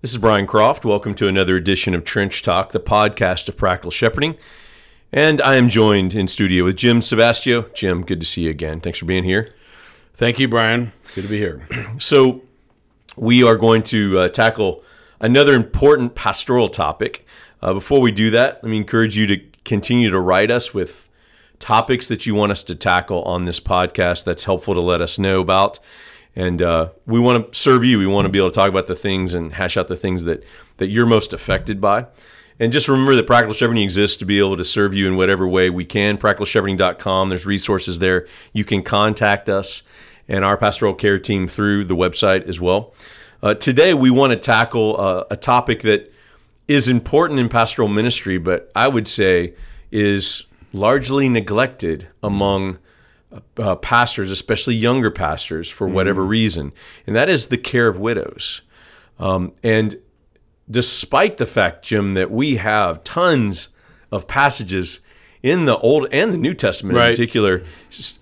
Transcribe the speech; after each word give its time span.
This 0.00 0.12
is 0.12 0.18
Brian 0.18 0.46
Croft. 0.46 0.84
Welcome 0.84 1.16
to 1.16 1.26
another 1.26 1.56
edition 1.56 1.92
of 1.92 2.04
Trench 2.04 2.44
Talk, 2.44 2.70
the 2.70 2.78
podcast 2.78 3.48
of 3.48 3.56
practical 3.56 3.90
shepherding. 3.90 4.36
And 5.10 5.40
I 5.40 5.56
am 5.56 5.68
joined 5.68 6.14
in 6.14 6.28
studio 6.28 6.62
with 6.62 6.76
Jim 6.76 7.00
Savastio. 7.00 7.74
Jim, 7.74 8.04
good 8.04 8.20
to 8.20 8.26
see 8.26 8.42
you 8.42 8.50
again. 8.50 8.78
Thanks 8.78 9.00
for 9.00 9.06
being 9.06 9.24
here. 9.24 9.50
Thank 10.14 10.38
you, 10.38 10.46
Brian. 10.46 10.92
Good 11.16 11.22
to 11.22 11.28
be 11.28 11.38
here. 11.38 11.66
So, 11.98 12.42
we 13.16 13.42
are 13.42 13.56
going 13.56 13.82
to 13.84 14.20
uh, 14.20 14.28
tackle 14.28 14.84
another 15.18 15.54
important 15.54 16.14
pastoral 16.14 16.68
topic. 16.68 17.26
Uh, 17.60 17.74
before 17.74 18.00
we 18.00 18.12
do 18.12 18.30
that, 18.30 18.62
let 18.62 18.70
me 18.70 18.76
encourage 18.76 19.16
you 19.16 19.26
to 19.26 19.40
continue 19.64 20.10
to 20.10 20.20
write 20.20 20.52
us 20.52 20.72
with 20.72 21.08
topics 21.58 22.06
that 22.06 22.24
you 22.24 22.36
want 22.36 22.52
us 22.52 22.62
to 22.62 22.76
tackle 22.76 23.24
on 23.24 23.46
this 23.46 23.58
podcast 23.58 24.22
that's 24.22 24.44
helpful 24.44 24.74
to 24.74 24.80
let 24.80 25.02
us 25.02 25.18
know 25.18 25.40
about. 25.40 25.80
And 26.38 26.62
uh, 26.62 26.90
we 27.04 27.18
want 27.18 27.52
to 27.52 27.58
serve 27.58 27.82
you. 27.82 27.98
We 27.98 28.06
want 28.06 28.26
to 28.26 28.28
be 28.28 28.38
able 28.38 28.50
to 28.50 28.54
talk 28.54 28.68
about 28.68 28.86
the 28.86 28.94
things 28.94 29.34
and 29.34 29.52
hash 29.52 29.76
out 29.76 29.88
the 29.88 29.96
things 29.96 30.22
that, 30.22 30.44
that 30.76 30.86
you're 30.86 31.04
most 31.04 31.32
affected 31.32 31.80
by. 31.80 32.06
And 32.60 32.72
just 32.72 32.86
remember 32.86 33.16
that 33.16 33.26
Practical 33.26 33.52
Shepherding 33.52 33.82
exists 33.82 34.16
to 34.18 34.24
be 34.24 34.38
able 34.38 34.56
to 34.56 34.64
serve 34.64 34.94
you 34.94 35.08
in 35.08 35.16
whatever 35.16 35.48
way 35.48 35.68
we 35.68 35.84
can. 35.84 36.16
PracticalShepherding.com, 36.16 37.28
there's 37.28 37.44
resources 37.44 37.98
there. 37.98 38.28
You 38.52 38.64
can 38.64 38.84
contact 38.84 39.48
us 39.48 39.82
and 40.28 40.44
our 40.44 40.56
pastoral 40.56 40.94
care 40.94 41.18
team 41.18 41.48
through 41.48 41.86
the 41.86 41.96
website 41.96 42.46
as 42.46 42.60
well. 42.60 42.94
Uh, 43.42 43.54
today, 43.54 43.92
we 43.92 44.08
want 44.08 44.30
to 44.30 44.36
tackle 44.36 45.00
uh, 45.00 45.24
a 45.32 45.36
topic 45.36 45.82
that 45.82 46.12
is 46.68 46.86
important 46.86 47.40
in 47.40 47.48
pastoral 47.48 47.88
ministry, 47.88 48.38
but 48.38 48.70
I 48.76 48.86
would 48.86 49.08
say 49.08 49.54
is 49.90 50.44
largely 50.72 51.28
neglected 51.28 52.06
among 52.22 52.78
uh, 53.58 53.76
pastors, 53.76 54.30
especially 54.30 54.74
younger 54.74 55.10
pastors, 55.10 55.70
for 55.70 55.86
whatever 55.86 56.24
reason, 56.24 56.72
and 57.06 57.14
that 57.14 57.28
is 57.28 57.48
the 57.48 57.58
care 57.58 57.88
of 57.88 57.98
widows. 57.98 58.62
Um, 59.18 59.52
and 59.62 60.00
despite 60.70 61.36
the 61.36 61.46
fact, 61.46 61.84
Jim, 61.84 62.14
that 62.14 62.30
we 62.30 62.56
have 62.56 63.04
tons 63.04 63.68
of 64.10 64.26
passages 64.26 65.00
in 65.42 65.66
the 65.66 65.78
Old 65.78 66.08
and 66.12 66.32
the 66.32 66.38
New 66.38 66.54
Testament 66.54 66.96
in 66.98 67.12
particular 67.12 67.64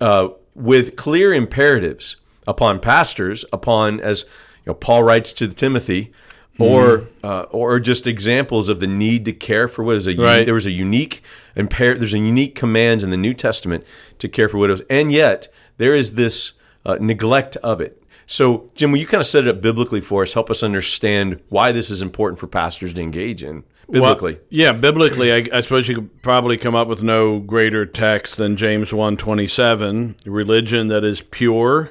uh, 0.00 0.28
with 0.54 0.96
clear 0.96 1.32
imperatives 1.32 2.16
upon 2.46 2.80
pastors, 2.80 3.44
upon 3.52 4.00
as 4.00 4.22
you 4.64 4.70
know, 4.70 4.74
Paul 4.74 5.02
writes 5.02 5.32
to 5.34 5.48
Timothy, 5.48 6.12
or 6.58 7.08
uh, 7.22 7.42
or 7.50 7.80
just 7.80 8.06
examples 8.06 8.68
of 8.68 8.80
the 8.80 8.86
need 8.86 9.24
to 9.24 9.32
care 9.32 9.68
for 9.68 9.82
widows. 9.84 10.06
A 10.06 10.14
Right. 10.14 10.44
There 10.44 10.54
was 10.54 10.66
a 10.66 10.70
unique 10.70 11.22
impar- 11.56 11.98
There's 11.98 12.14
a 12.14 12.18
unique 12.18 12.54
commands 12.54 13.04
in 13.04 13.10
the 13.10 13.16
New 13.16 13.34
Testament 13.34 13.84
to 14.18 14.28
care 14.28 14.48
for 14.48 14.58
widows, 14.58 14.82
and 14.88 15.12
yet 15.12 15.48
there 15.76 15.94
is 15.94 16.14
this 16.14 16.52
uh, 16.84 16.96
neglect 17.00 17.56
of 17.56 17.80
it. 17.80 18.02
So, 18.26 18.70
Jim, 18.74 18.90
will 18.90 18.98
you 18.98 19.06
kind 19.06 19.20
of 19.20 19.26
set 19.26 19.46
it 19.46 19.50
up 19.50 19.60
biblically 19.60 20.00
for 20.00 20.22
us? 20.22 20.32
Help 20.32 20.50
us 20.50 20.62
understand 20.62 21.40
why 21.48 21.70
this 21.70 21.90
is 21.90 22.02
important 22.02 22.40
for 22.40 22.48
pastors 22.48 22.92
to 22.94 23.00
engage 23.00 23.42
in 23.42 23.62
biblically. 23.88 24.34
Well, 24.34 24.42
yeah, 24.50 24.72
biblically, 24.72 25.32
I, 25.32 25.44
I 25.52 25.60
suppose 25.60 25.88
you 25.88 25.94
could 25.94 26.22
probably 26.22 26.56
come 26.56 26.74
up 26.74 26.88
with 26.88 27.02
no 27.02 27.38
greater 27.38 27.86
text 27.86 28.36
than 28.36 28.56
James 28.56 28.90
1.27. 28.90 30.16
Religion 30.26 30.88
that 30.88 31.04
is 31.04 31.20
pure 31.20 31.90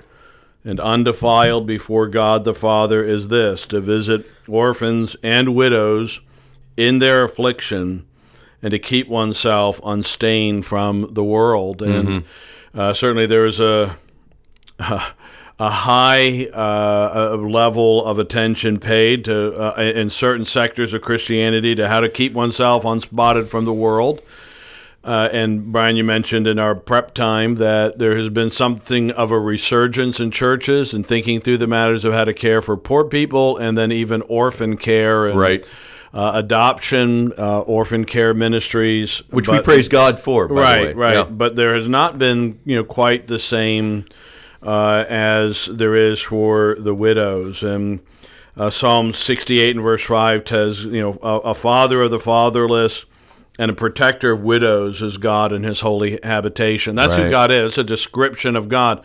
and 0.66 0.80
undefiled 0.80 1.68
before 1.68 2.08
God 2.08 2.44
the 2.44 2.54
Father 2.54 3.04
is 3.04 3.28
this, 3.28 3.66
to 3.68 3.80
visit 3.80 4.26
orphans 4.48 5.16
and 5.24 5.56
widows 5.56 6.20
in 6.76 7.00
their 7.00 7.24
affliction 7.24 8.06
and 8.62 8.72
to 8.72 8.80
keep 8.80 9.08
oneself 9.08 9.80
unstained 9.84 10.66
from 10.66 11.14
the 11.14 11.24
world. 11.24 11.82
And 11.82 12.24
uh, 12.74 12.94
certainly 12.94 13.28
there 13.28 13.46
is 13.46 13.60
a 13.60 13.96
a 15.58 15.70
high 15.70 16.48
uh, 16.48 17.34
uh, 17.34 17.38
level 17.38 18.06
of 18.06 18.20
attention 18.20 18.78
paid 18.80 19.26
to 19.26 19.54
uh, 19.54 19.82
in 19.82 20.10
certain 20.10 20.44
sectors 20.44 20.94
of 20.94 21.02
Christianity 21.02 21.76
to 21.76 21.88
how 21.88 22.02
to 22.02 22.10
keep 22.10 22.34
oneself 22.34 22.84
unspotted 22.84 23.48
from 23.48 23.66
the 23.66 23.74
world. 23.74 24.22
Uh, 25.06 25.30
and 25.32 25.72
Brian, 25.72 25.96
you 25.96 26.04
mentioned 26.04 26.48
in 26.48 26.58
our 26.58 26.74
prep 26.74 27.14
time 27.14 27.56
that 27.56 28.00
there 28.00 28.18
has 28.18 28.30
been 28.30 28.50
something 28.50 29.12
of 29.12 29.30
a 29.30 29.40
resurgence 29.40 30.20
in 30.20 30.32
churches 30.32 30.94
and 30.96 31.06
thinking 31.08 31.40
through 31.40 31.60
the 31.60 31.68
matters 31.68 32.04
of 32.04 32.14
how 32.14 32.26
to 32.26 32.34
care 32.34 32.60
for 32.60 32.76
poor 32.76 33.04
people, 33.06 33.56
and 33.58 33.78
then 33.78 33.92
even 33.92 34.24
orphan 34.24 34.78
care 34.78 35.28
and 35.28 35.40
Right. 35.40 35.70
uh, 36.12 36.32
adoption, 36.34 37.34
uh, 37.38 37.60
orphan 37.62 38.06
care 38.06 38.34
ministries, 38.34 39.22
Which 39.30 39.48
we 39.48 39.62
praise 39.62 39.88
God 39.90 40.20
for, 40.20 40.48
by 40.48 40.56
right, 40.56 40.78
the 40.80 40.86
way. 40.88 40.94
right. 40.94 41.14
Yeah. 41.14 41.24
But 41.26 41.56
there 41.56 41.76
has 41.76 41.88
not 41.88 42.18
been, 42.18 42.58
you 42.66 42.76
know, 42.76 42.84
quite 42.84 43.28
the 43.28 43.38
same 43.40 44.06
uh, 44.64 45.06
as 45.08 45.68
there 45.68 45.96
is 45.96 46.20
for 46.20 46.78
the 46.80 46.96
widows. 46.96 47.62
And 47.62 48.00
uh, 48.58 48.72
Psalm 48.72 49.14
68 49.14 49.76
and 49.76 49.84
verse 49.84 50.02
5 50.02 50.48
says, 50.48 50.84
you 50.86 51.02
know, 51.02 51.20
a, 51.22 51.50
a 51.50 51.54
father 51.54 52.02
of 52.02 52.10
the 52.10 52.20
fatherless 52.20 53.06
and 53.58 53.72
a 53.72 53.74
protector 53.74 54.32
of 54.32 54.42
widows 54.42 55.02
is 55.02 55.18
God 55.18 55.52
in 55.54 55.64
his 55.64 55.80
holy 55.82 56.20
habitation. 56.24 56.96
That's 56.96 57.14
Right. 57.18 57.26
who 57.26 57.30
God 57.32 57.52
is. 57.52 57.70
It's 57.72 57.78
a 57.78 57.84
description 57.84 58.56
of 58.56 58.68
God. 58.70 59.02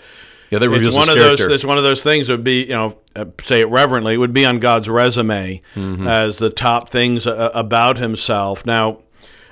Yeah, 0.51 0.59
that 0.59 0.69
reveals 0.69 0.97
It's 0.97 1.07
one 1.07 1.09
of 1.17 1.23
those. 1.23 1.39
It's 1.53 1.65
one 1.65 1.79
of 1.79 1.85
those 1.85 2.03
things 2.03 2.27
that 2.27 2.33
would 2.35 2.43
be, 2.45 2.63
you 2.65 2.75
know, 2.75 2.99
uh, 3.15 3.27
say 3.41 3.61
it 3.61 3.69
reverently. 3.69 4.15
It 4.15 4.17
would 4.17 4.33
be 4.35 4.45
on 4.45 4.59
God's 4.59 4.89
resume 4.89 5.61
Mm-hmm. 5.77 6.07
as 6.09 6.39
the 6.39 6.51
top 6.51 6.91
things 6.91 7.27
uh, 7.27 7.51
about 7.55 7.99
Himself. 7.99 8.67
Now, 8.67 8.99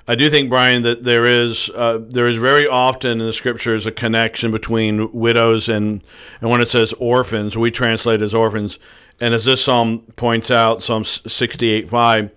I 0.09 0.17
do 0.17 0.29
think, 0.29 0.49
Brian, 0.51 0.83
that 0.83 1.05
there 1.05 1.25
is 1.25 1.71
uh, 1.77 1.99
there 2.09 2.27
is 2.27 2.37
very 2.37 2.67
often 2.67 3.21
in 3.21 3.27
the 3.27 3.33
scriptures 3.33 3.87
a 3.87 3.93
connection 3.93 4.51
between 4.51 5.13
widows 5.13 5.69
and 5.69 6.03
and 6.41 6.51
when 6.51 6.61
it 6.61 6.69
says 6.69 6.93
orphans, 6.95 7.57
we 7.57 7.71
translate 7.71 8.21
as 8.21 8.35
orphans. 8.35 8.79
And 9.21 9.35
as 9.35 9.45
this 9.45 9.63
psalm 9.63 10.01
points 10.17 10.51
out, 10.51 10.83
Psalm 10.83 11.05
sixty 11.05 11.71
eight 11.71 11.89
five, 11.89 12.31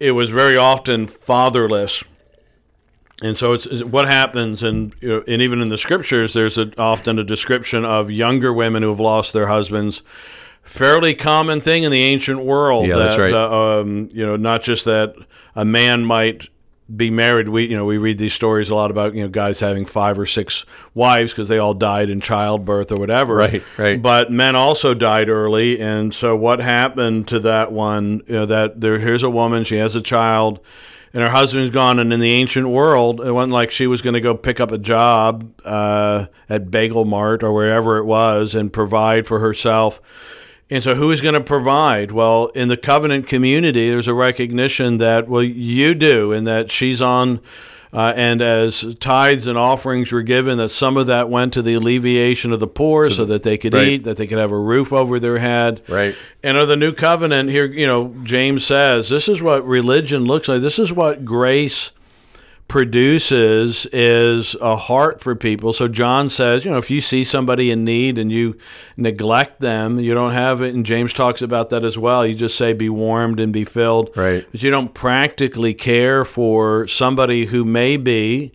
it 0.00 0.12
was 0.12 0.30
very 0.30 0.56
often 0.56 1.06
fatherless. 1.06 2.04
And 3.22 3.36
so 3.36 3.52
it's, 3.52 3.64
it's 3.66 3.84
what 3.84 4.06
happens, 4.06 4.62
and 4.62 4.92
you 5.00 5.08
know, 5.08 5.24
and 5.26 5.40
even 5.40 5.60
in 5.60 5.68
the 5.68 5.78
scriptures, 5.78 6.34
there's 6.34 6.58
a, 6.58 6.70
often 6.78 7.18
a 7.18 7.24
description 7.24 7.84
of 7.84 8.10
younger 8.10 8.52
women 8.52 8.82
who 8.82 8.90
have 8.90 9.00
lost 9.00 9.32
their 9.32 9.46
husbands. 9.46 10.02
Fairly 10.62 11.14
common 11.14 11.60
thing 11.60 11.84
in 11.84 11.92
the 11.92 12.02
ancient 12.02 12.44
world. 12.44 12.86
Yeah, 12.86 12.96
that's 12.96 13.16
that, 13.16 13.22
right. 13.22 13.34
uh, 13.34 13.80
um, 13.80 14.08
you 14.12 14.26
know, 14.26 14.36
not 14.36 14.62
just 14.62 14.84
that 14.86 15.14
a 15.54 15.64
man 15.64 16.04
might 16.04 16.48
be 16.94 17.10
married. 17.10 17.48
We, 17.48 17.64
you 17.66 17.76
know, 17.76 17.84
we 17.84 17.98
read 17.98 18.18
these 18.18 18.34
stories 18.34 18.70
a 18.70 18.74
lot 18.74 18.90
about 18.90 19.14
you 19.14 19.22
know 19.22 19.28
guys 19.28 19.60
having 19.60 19.86
five 19.86 20.18
or 20.18 20.26
six 20.26 20.64
wives 20.92 21.32
because 21.32 21.48
they 21.48 21.58
all 21.58 21.74
died 21.74 22.10
in 22.10 22.20
childbirth 22.20 22.92
or 22.92 22.96
whatever. 22.96 23.36
Right, 23.36 23.62
right. 23.78 24.00
But 24.00 24.30
men 24.30 24.54
also 24.56 24.92
died 24.94 25.28
early, 25.28 25.80
and 25.80 26.14
so 26.14 26.36
what 26.36 26.60
happened 26.60 27.28
to 27.28 27.40
that 27.40 27.72
one? 27.72 28.22
You 28.26 28.34
know, 28.34 28.46
that 28.46 28.80
there 28.80 28.98
here's 28.98 29.22
a 29.22 29.30
woman, 29.30 29.64
she 29.64 29.76
has 29.78 29.96
a 29.96 30.02
child, 30.02 30.60
and 31.14 31.22
her 31.22 31.30
husband's 31.30 31.70
gone. 31.70 31.98
And 31.98 32.12
in 32.12 32.20
the 32.20 32.32
ancient 32.32 32.68
world, 32.68 33.20
it 33.20 33.32
wasn't 33.32 33.54
like 33.54 33.70
she 33.70 33.86
was 33.86 34.02
going 34.02 34.14
to 34.14 34.20
go 34.20 34.34
pick 34.34 34.60
up 34.60 34.70
a 34.70 34.78
job 34.78 35.52
uh, 35.64 36.26
at 36.50 36.70
Bagel 36.70 37.06
Mart 37.06 37.42
or 37.42 37.52
wherever 37.52 37.96
it 37.96 38.04
was 38.04 38.54
and 38.54 38.72
provide 38.72 39.26
for 39.26 39.40
herself. 39.40 40.00
And 40.70 40.82
so, 40.82 40.94
who 40.94 41.10
is 41.10 41.20
going 41.20 41.34
to 41.34 41.40
provide? 41.40 42.10
Well, 42.10 42.46
in 42.48 42.68
the 42.68 42.76
covenant 42.76 43.26
community, 43.26 43.90
there's 43.90 44.08
a 44.08 44.14
recognition 44.14 44.98
that, 44.98 45.28
well, 45.28 45.42
you 45.42 45.94
do, 45.94 46.32
and 46.32 46.46
that 46.46 46.70
she's 46.70 47.00
on. 47.00 47.40
Uh, 47.92 48.12
and 48.16 48.42
as 48.42 48.96
tithes 48.98 49.46
and 49.46 49.56
offerings 49.56 50.10
were 50.10 50.22
given, 50.22 50.58
that 50.58 50.70
some 50.70 50.96
of 50.96 51.06
that 51.06 51.28
went 51.28 51.52
to 51.52 51.62
the 51.62 51.74
alleviation 51.74 52.50
of 52.50 52.58
the 52.58 52.66
poor 52.66 53.08
so 53.08 53.24
that 53.24 53.44
they 53.44 53.56
could 53.56 53.72
right. 53.72 53.86
eat, 53.86 54.02
that 54.02 54.16
they 54.16 54.26
could 54.26 54.38
have 54.38 54.50
a 54.50 54.58
roof 54.58 54.92
over 54.92 55.20
their 55.20 55.38
head. 55.38 55.80
Right. 55.88 56.16
And 56.42 56.56
of 56.56 56.66
the 56.66 56.76
new 56.76 56.92
covenant, 56.92 57.50
here, 57.50 57.66
you 57.66 57.86
know, 57.86 58.12
James 58.24 58.66
says 58.66 59.08
this 59.08 59.28
is 59.28 59.40
what 59.40 59.64
religion 59.64 60.24
looks 60.24 60.48
like. 60.48 60.60
This 60.60 60.80
is 60.80 60.92
what 60.92 61.24
grace 61.24 61.92
produces 62.68 63.86
is 63.92 64.56
a 64.60 64.76
heart 64.76 65.20
for 65.20 65.34
people. 65.34 65.72
So 65.72 65.86
John 65.86 66.28
says, 66.28 66.64
you 66.64 66.70
know, 66.70 66.78
if 66.78 66.90
you 66.90 67.00
see 67.00 67.22
somebody 67.22 67.70
in 67.70 67.84
need 67.84 68.18
and 68.18 68.32
you 68.32 68.56
neglect 68.96 69.60
them, 69.60 70.00
you 70.00 70.14
don't 70.14 70.32
have 70.32 70.62
it. 70.62 70.74
And 70.74 70.84
James 70.84 71.12
talks 71.12 71.42
about 71.42 71.70
that 71.70 71.84
as 71.84 71.98
well. 71.98 72.26
You 72.26 72.34
just 72.34 72.56
say, 72.56 72.72
be 72.72 72.88
warmed 72.88 73.38
and 73.38 73.52
be 73.52 73.64
filled. 73.64 74.16
Right. 74.16 74.46
But 74.50 74.62
you 74.62 74.70
don't 74.70 74.94
practically 74.94 75.74
care 75.74 76.24
for 76.24 76.86
somebody 76.86 77.46
who 77.46 77.64
may 77.64 77.96
be, 77.96 78.52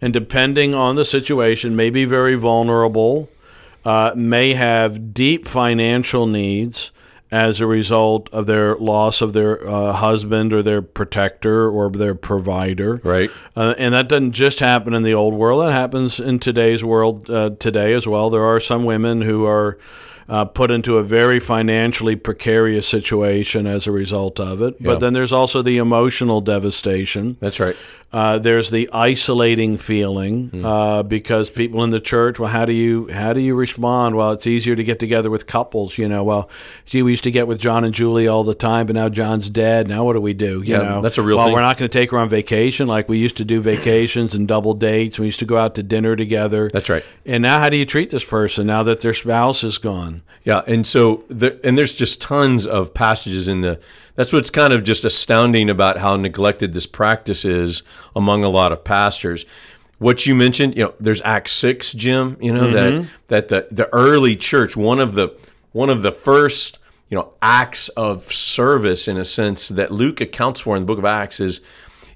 and 0.00 0.12
depending 0.12 0.74
on 0.74 0.96
the 0.96 1.04
situation, 1.04 1.76
may 1.76 1.90
be 1.90 2.04
very 2.06 2.36
vulnerable, 2.36 3.28
uh, 3.84 4.12
may 4.16 4.54
have 4.54 5.14
deep 5.14 5.46
financial 5.46 6.26
needs 6.26 6.92
as 7.30 7.60
a 7.60 7.66
result 7.66 8.28
of 8.32 8.46
their 8.46 8.76
loss 8.76 9.20
of 9.20 9.32
their 9.32 9.66
uh, 9.68 9.92
husband 9.92 10.52
or 10.52 10.62
their 10.62 10.82
protector 10.82 11.70
or 11.70 11.90
their 11.90 12.14
provider. 12.14 12.96
Right. 13.04 13.30
Uh, 13.54 13.74
and 13.78 13.94
that 13.94 14.08
doesn't 14.08 14.32
just 14.32 14.58
happen 14.58 14.94
in 14.94 15.02
the 15.02 15.14
old 15.14 15.34
world, 15.34 15.62
that 15.62 15.72
happens 15.72 16.18
in 16.18 16.40
today's 16.40 16.82
world 16.82 17.30
uh, 17.30 17.50
today 17.58 17.92
as 17.92 18.06
well. 18.06 18.30
There 18.30 18.44
are 18.44 18.60
some 18.60 18.84
women 18.84 19.22
who 19.22 19.46
are 19.46 19.78
uh, 20.28 20.44
put 20.44 20.70
into 20.70 20.96
a 20.96 21.02
very 21.02 21.40
financially 21.40 22.14
precarious 22.14 22.86
situation 22.86 23.66
as 23.66 23.86
a 23.86 23.92
result 23.92 24.38
of 24.38 24.62
it. 24.62 24.76
Yeah. 24.78 24.86
But 24.86 25.00
then 25.00 25.12
there's 25.12 25.32
also 25.32 25.60
the 25.60 25.78
emotional 25.78 26.40
devastation 26.40 27.36
That's 27.40 27.58
right. 27.58 27.76
Uh, 28.12 28.38
there's 28.40 28.70
the 28.70 28.90
isolating 28.92 29.76
feeling 29.76 30.48
Hmm. 30.48 30.64
uh, 30.66 31.02
because 31.04 31.48
people 31.48 31.84
in 31.84 31.90
the 31.90 32.00
church. 32.00 32.40
Well, 32.40 32.50
how 32.50 32.64
do 32.64 32.72
you 32.72 33.08
how 33.12 33.32
do 33.32 33.40
you 33.40 33.54
respond? 33.54 34.16
Well, 34.16 34.32
it's 34.32 34.48
easier 34.48 34.74
to 34.74 34.82
get 34.82 34.98
together 34.98 35.30
with 35.30 35.46
couples. 35.46 35.96
You 35.96 36.08
know, 36.08 36.24
well, 36.24 36.50
gee, 36.86 37.02
we 37.02 37.12
used 37.12 37.22
to 37.22 37.30
get 37.30 37.46
with 37.46 37.60
John 37.60 37.84
and 37.84 37.94
Julie 37.94 38.26
all 38.26 38.42
the 38.42 38.54
time, 38.54 38.86
but 38.86 38.96
now 38.96 39.08
John's 39.08 39.48
dead. 39.48 39.86
Now 39.86 40.04
what 40.04 40.14
do 40.14 40.20
we 40.20 40.32
do? 40.34 40.60
You 40.64 40.74
Yeah, 40.74 40.78
know, 40.82 41.00
that's 41.02 41.18
a 41.18 41.22
real 41.22 41.36
well, 41.36 41.46
thing. 41.46 41.54
we're 41.54 41.60
not 41.60 41.78
going 41.78 41.88
to 41.88 41.98
take 41.98 42.10
her 42.10 42.18
on 42.18 42.28
vacation 42.28 42.88
like 42.88 43.08
we 43.08 43.18
used 43.18 43.36
to 43.36 43.44
do 43.44 43.60
vacations 43.60 44.34
and 44.34 44.48
double 44.48 44.74
dates. 44.74 45.20
We 45.20 45.26
used 45.26 45.38
to 45.38 45.46
go 45.46 45.56
out 45.56 45.76
to 45.76 45.82
dinner 45.84 46.16
together. 46.16 46.68
That's 46.72 46.88
right. 46.90 47.04
And 47.24 47.42
now, 47.44 47.60
how 47.60 47.68
do 47.68 47.76
you 47.76 47.86
treat 47.86 48.10
this 48.10 48.24
person 48.24 48.66
now 48.66 48.82
that 48.82 48.98
their 49.00 49.14
spouse 49.14 49.62
is 49.62 49.78
gone? 49.78 50.22
Yeah, 50.42 50.62
and 50.66 50.84
so 50.84 51.22
there, 51.28 51.58
and 51.62 51.78
there's 51.78 51.94
just 51.94 52.20
tons 52.20 52.66
of 52.66 52.92
passages 52.92 53.46
in 53.46 53.60
the. 53.60 53.78
That's 54.20 54.34
what's 54.34 54.50
kind 54.50 54.74
of 54.74 54.84
just 54.84 55.06
astounding 55.06 55.70
about 55.70 55.96
how 55.96 56.14
neglected 56.14 56.74
this 56.74 56.86
practice 56.86 57.42
is 57.42 57.82
among 58.14 58.44
a 58.44 58.50
lot 58.50 58.70
of 58.70 58.84
pastors. 58.84 59.46
What 59.96 60.26
you 60.26 60.34
mentioned, 60.34 60.76
you 60.76 60.84
know, 60.84 60.94
there's 61.00 61.22
Acts 61.22 61.52
six, 61.52 61.94
Jim. 61.94 62.36
You 62.38 62.52
know 62.52 62.70
that 62.70 62.92
mm-hmm. 62.92 63.08
that 63.28 63.48
the 63.48 63.66
the 63.70 63.88
early 63.94 64.36
church, 64.36 64.76
one 64.76 65.00
of 65.00 65.14
the 65.14 65.34
one 65.72 65.88
of 65.88 66.02
the 66.02 66.12
first 66.12 66.78
you 67.08 67.16
know 67.16 67.32
acts 67.40 67.88
of 67.96 68.30
service 68.30 69.08
in 69.08 69.16
a 69.16 69.24
sense 69.24 69.70
that 69.70 69.90
Luke 69.90 70.20
accounts 70.20 70.60
for 70.60 70.76
in 70.76 70.82
the 70.82 70.86
book 70.86 70.98
of 70.98 71.06
Acts 71.06 71.40
is 71.40 71.62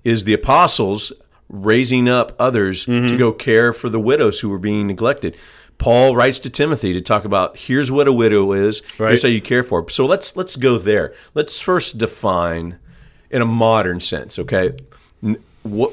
is 0.05 0.25
the 0.25 0.35
apostles 0.35 1.11
raising 1.49 2.07
up 2.07 2.37
others 2.39 2.85
mm-hmm. 2.85 3.07
to 3.07 3.17
go 3.17 3.33
care 3.33 3.73
for 3.73 3.89
the 3.89 3.99
widows 3.99 4.41
who 4.41 4.51
were 4.51 4.59
being 4.59 4.87
neglected. 4.87 5.39
Paul 5.79 6.15
writes 6.17 6.39
to 6.41 6.51
Timothy 6.51 6.93
to 6.95 7.01
talk 7.01 7.25
about 7.25 7.57
here's 7.57 7.91
what 7.91 8.09
a 8.09 8.13
widow 8.13 8.53
is, 8.53 8.81
Right. 8.99 9.09
here's 9.09 9.23
how 9.23 9.29
you 9.29 9.41
care 9.41 9.63
for. 9.65 9.83
her. 9.83 9.89
So 9.91 10.07
let's 10.07 10.37
let's 10.37 10.57
go 10.57 10.79
there. 10.79 11.13
Let's 11.35 11.61
first 11.61 11.99
define 11.99 12.79
in 13.31 13.43
a 13.43 13.47
modern 13.47 14.01
sense, 14.01 14.39
okay? 14.39 14.73
What 15.63 15.93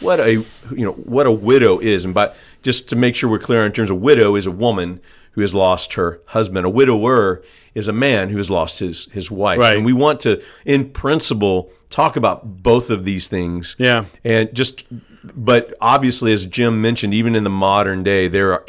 what 0.00 0.18
a 0.20 0.32
you 0.32 0.84
know 0.84 0.92
what 0.92 1.26
a 1.26 1.32
widow 1.32 1.78
is, 1.78 2.04
and 2.04 2.12
by 2.12 2.32
just 2.62 2.88
to 2.90 2.96
make 2.96 3.14
sure 3.14 3.30
we're 3.30 3.38
clear 3.38 3.64
in 3.64 3.72
terms 3.72 3.90
of 3.90 3.98
widow 4.00 4.34
is 4.36 4.46
a 4.46 4.50
woman 4.50 5.00
who 5.32 5.40
has 5.40 5.54
lost 5.54 5.94
her 5.94 6.20
husband. 6.26 6.66
A 6.66 6.70
widower 6.70 7.42
is 7.74 7.88
a 7.88 7.92
man 7.92 8.28
who 8.28 8.36
has 8.36 8.50
lost 8.50 8.80
his 8.80 9.06
his 9.12 9.30
wife. 9.30 9.58
Right. 9.60 9.76
And 9.76 9.86
we 9.86 9.92
want 9.92 10.20
to, 10.20 10.42
in 10.66 10.90
principle, 10.90 11.70
talk 11.88 12.16
about 12.16 12.62
both 12.62 12.90
of 12.90 13.04
these 13.04 13.28
things. 13.28 13.76
Yeah. 13.78 14.04
And 14.24 14.52
just, 14.52 14.84
but 15.24 15.74
obviously, 15.80 16.32
as 16.32 16.46
Jim 16.46 16.80
mentioned, 16.80 17.14
even 17.14 17.36
in 17.36 17.44
the 17.44 17.50
modern 17.50 18.02
day, 18.02 18.28
there 18.28 18.52
are 18.52 18.64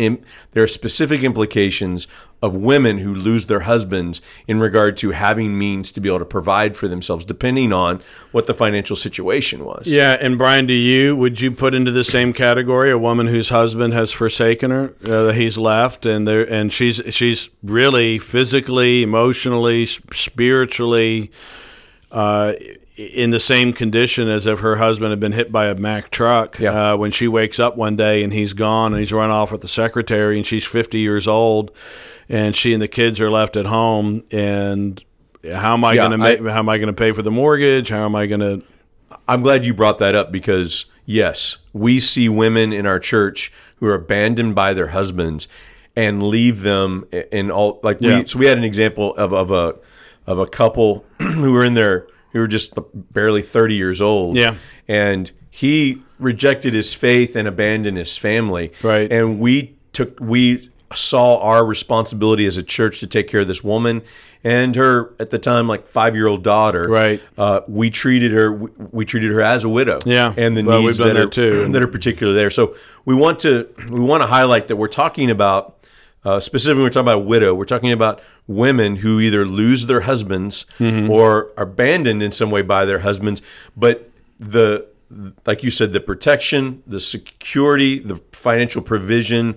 there 0.52 0.64
are 0.64 0.68
specific 0.68 1.24
implications 1.24 2.08
of 2.44 2.54
women 2.54 2.98
who 2.98 3.16
lose 3.16 3.46
their 3.46 3.62
husbands 3.62 4.22
in 4.48 4.60
regard 4.60 4.98
to 4.98 5.12
having 5.12 5.58
means 5.58 5.94
to 5.94 6.02
be 6.02 6.10
able 6.10 6.20
to 6.20 6.26
provide 6.26 6.76
for 6.76 6.90
themselves, 6.90 7.24
depending 7.24 7.72
on 7.72 8.02
what 8.34 8.48
the 8.48 8.54
financial 8.54 8.98
situation 8.98 9.64
was. 9.64 9.88
Yeah, 9.88 10.18
and 10.20 10.38
Brian, 10.38 10.68
do 10.68 10.74
you 10.74 11.16
would 11.16 11.40
you 11.40 11.52
put 11.52 11.74
into 11.74 11.92
the 11.92 12.04
same 12.04 12.34
category 12.34 12.92
a 12.92 12.98
woman 12.98 13.28
whose 13.28 13.50
husband 13.50 13.94
has 13.94 14.12
forsaken 14.12 14.72
her, 14.72 14.94
uh, 15.06 15.32
he's 15.32 15.58
left, 15.58 16.06
and 16.06 16.28
there 16.28 16.44
and 16.44 16.72
she's 16.72 17.02
she's 17.10 17.50
really 17.64 18.20
physically, 18.20 19.04
emotionally, 19.04 19.86
spiritually. 19.86 21.32
Uh, 22.12 22.54
in 22.96 23.32
the 23.32 23.40
same 23.40 23.74
condition 23.74 24.28
as 24.30 24.46
if 24.46 24.60
her 24.60 24.76
husband 24.76 25.10
had 25.12 25.20
been 25.20 25.32
hit 25.32 25.52
by 25.52 25.66
a 25.66 25.76
Mack 25.76 26.12
truck. 26.12 26.60
Yeah. 26.60 26.94
Uh, 26.94 26.98
when 26.98 27.12
she 27.12 27.28
wakes 27.28 27.60
up 27.60 27.76
one 27.76 27.96
day 27.96 28.24
and 28.24 28.32
he's 28.32 28.54
gone 28.54 28.94
and 28.94 29.00
he's 29.00 29.12
run 29.12 29.32
off 29.32 29.52
with 29.52 29.62
the 29.62 29.68
secretary 29.68 30.38
and 30.38 30.46
she's 30.46 30.64
50 30.64 31.00
years 31.00 31.28
old 31.28 31.72
and 32.30 32.56
she 32.56 32.72
and 32.74 32.82
the 32.82 32.88
kids 32.88 33.20
are 33.20 33.32
left 33.32 33.58
at 33.58 33.66
home 33.66 34.24
and 34.32 35.04
how 35.52 35.74
am 35.74 35.84
I 35.84 35.94
Yeah, 35.94 36.08
going 36.08 36.20
to 36.20 36.52
how 36.52 36.60
am 36.60 36.70
I 36.70 36.78
going 36.78 36.88
to 36.88 36.94
pay 36.94 37.12
for 37.12 37.22
the 37.24 37.32
mortgage? 37.32 37.90
How 37.90 38.06
am 38.06 38.16
I 38.16 38.28
going 38.28 38.40
to 38.42 38.62
I'm 39.28 39.42
glad 39.42 39.66
you 39.66 39.74
brought 39.74 39.98
that 39.98 40.14
up 40.16 40.32
because 40.32 40.86
yes, 41.06 41.58
we 41.74 42.00
see 42.00 42.30
women 42.30 42.72
in 42.72 42.86
our 42.86 43.00
church 43.00 43.52
who 43.78 43.88
are 43.88 43.96
abandoned 43.96 44.54
by 44.56 44.74
their 44.74 44.88
husbands 44.88 45.48
and 45.96 46.22
leave 46.24 46.62
them 46.62 47.06
in 47.32 47.50
all 47.52 47.80
like 47.84 47.98
Yeah. 48.02 48.20
we 48.20 48.26
so 48.28 48.38
we 48.40 48.46
had 48.46 48.58
an 48.58 48.64
example 48.64 49.16
of, 49.16 49.34
of 49.34 49.50
a 49.52 49.76
of 50.28 50.38
a 50.40 50.46
couple 50.46 51.06
who 51.20 51.52
were 51.52 51.66
in 51.66 51.74
their 51.74 52.08
who 52.34 52.40
were 52.40 52.48
just 52.48 52.74
barely 53.14 53.42
30 53.42 53.76
years 53.76 54.02
old 54.02 54.36
Yeah. 54.36 54.56
and 54.88 55.32
he 55.50 56.02
rejected 56.20 56.74
his 56.74 56.94
faith 56.94 57.36
and 57.36 57.48
abandoned 57.48 57.98
his 57.98 58.18
family 58.18 58.72
Right. 58.82 59.12
and 59.12 59.40
we 59.40 59.76
took 59.94 60.20
we 60.20 60.70
saw 60.96 61.40
our 61.40 61.66
responsibility 61.66 62.46
as 62.46 62.56
a 62.58 62.62
church 62.64 63.00
to 63.00 63.08
take 63.08 63.28
care 63.28 63.42
of 63.42 63.48
this 63.48 63.64
woman 63.64 64.04
and 64.44 64.76
her 64.76 65.12
at 65.20 65.32
the 65.32 65.40
time 65.40 65.68
like 65.68 65.88
five 65.88 66.16
year 66.16 66.28
old 66.28 66.44
daughter 66.44 66.88
Right. 66.88 67.22
uh, 67.38 67.62
we 67.68 67.90
treated 67.90 68.32
her 68.32 68.52
we, 68.52 68.70
we 68.92 69.06
treated 69.06 69.32
her 69.32 69.42
as 69.42 69.64
a 69.64 69.70
widow 69.70 70.00
Yeah. 70.06 70.34
and 70.38 70.56
the 70.56 70.64
Well, 70.64 70.82
needs 70.82 70.98
that 71.00 71.14
that 71.14 71.18
are 71.18 71.28
too. 71.28 71.68
that 71.72 71.82
are 71.82 71.88
particularly 71.88 72.38
there 72.38 72.50
so 72.52 72.76
we 73.06 73.16
want 73.16 73.40
to 73.40 73.68
we 73.90 74.00
want 74.02 74.22
to 74.22 74.28
highlight 74.28 74.68
that 74.68 74.76
we're 74.76 74.88
talking 74.88 75.30
about 75.32 75.73
uh, 76.26 76.40
specifically 76.40 76.84
we're 76.84 76.90
talking 76.90 77.02
about 77.08 77.16
a 77.18 77.20
widow 77.26 77.54
we're 77.54 77.66
talking 77.66 77.92
about 77.92 78.22
women 78.48 78.98
who 78.98 79.20
either 79.20 79.46
lose 79.46 79.86
their 79.88 80.02
husbands 80.02 80.66
Mm-hmm. 80.80 81.10
or 81.10 81.50
are 81.58 81.64
abandoned 81.64 82.22
in 82.24 82.32
some 82.32 82.50
way 82.52 82.62
by 82.62 82.86
their 82.86 83.00
husbands 83.00 83.42
but 83.78 84.10
the 84.40 84.86
like 85.46 85.64
you 85.64 85.70
said 85.72 85.94
the 85.94 86.00
protection 86.00 86.82
the 86.88 87.00
security 87.00 88.00
the 88.00 88.18
financial 88.32 88.82
provision 88.82 89.56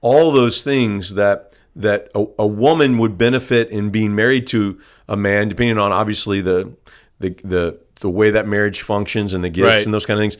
all 0.00 0.32
those 0.32 0.62
things 0.62 1.14
that 1.14 1.52
that 1.74 2.08
a, 2.14 2.24
a 2.38 2.46
woman 2.46 2.96
would 2.98 3.18
benefit 3.18 3.68
in 3.68 3.90
being 3.90 4.14
married 4.14 4.46
to 4.46 4.80
a 5.08 5.16
man, 5.16 5.46
depending 5.48 5.76
on 5.78 5.92
obviously 5.92 6.40
the 6.40 6.72
the 7.20 7.30
the, 7.44 7.78
the 8.00 8.08
way 8.10 8.30
that 8.30 8.46
marriage 8.48 8.80
functions 8.82 9.34
and 9.34 9.44
the 9.44 9.50
gifts 9.50 9.68
Right. 9.70 9.84
and 9.84 9.92
those 9.92 10.06
kind 10.06 10.18
of 10.18 10.22
things, 10.22 10.38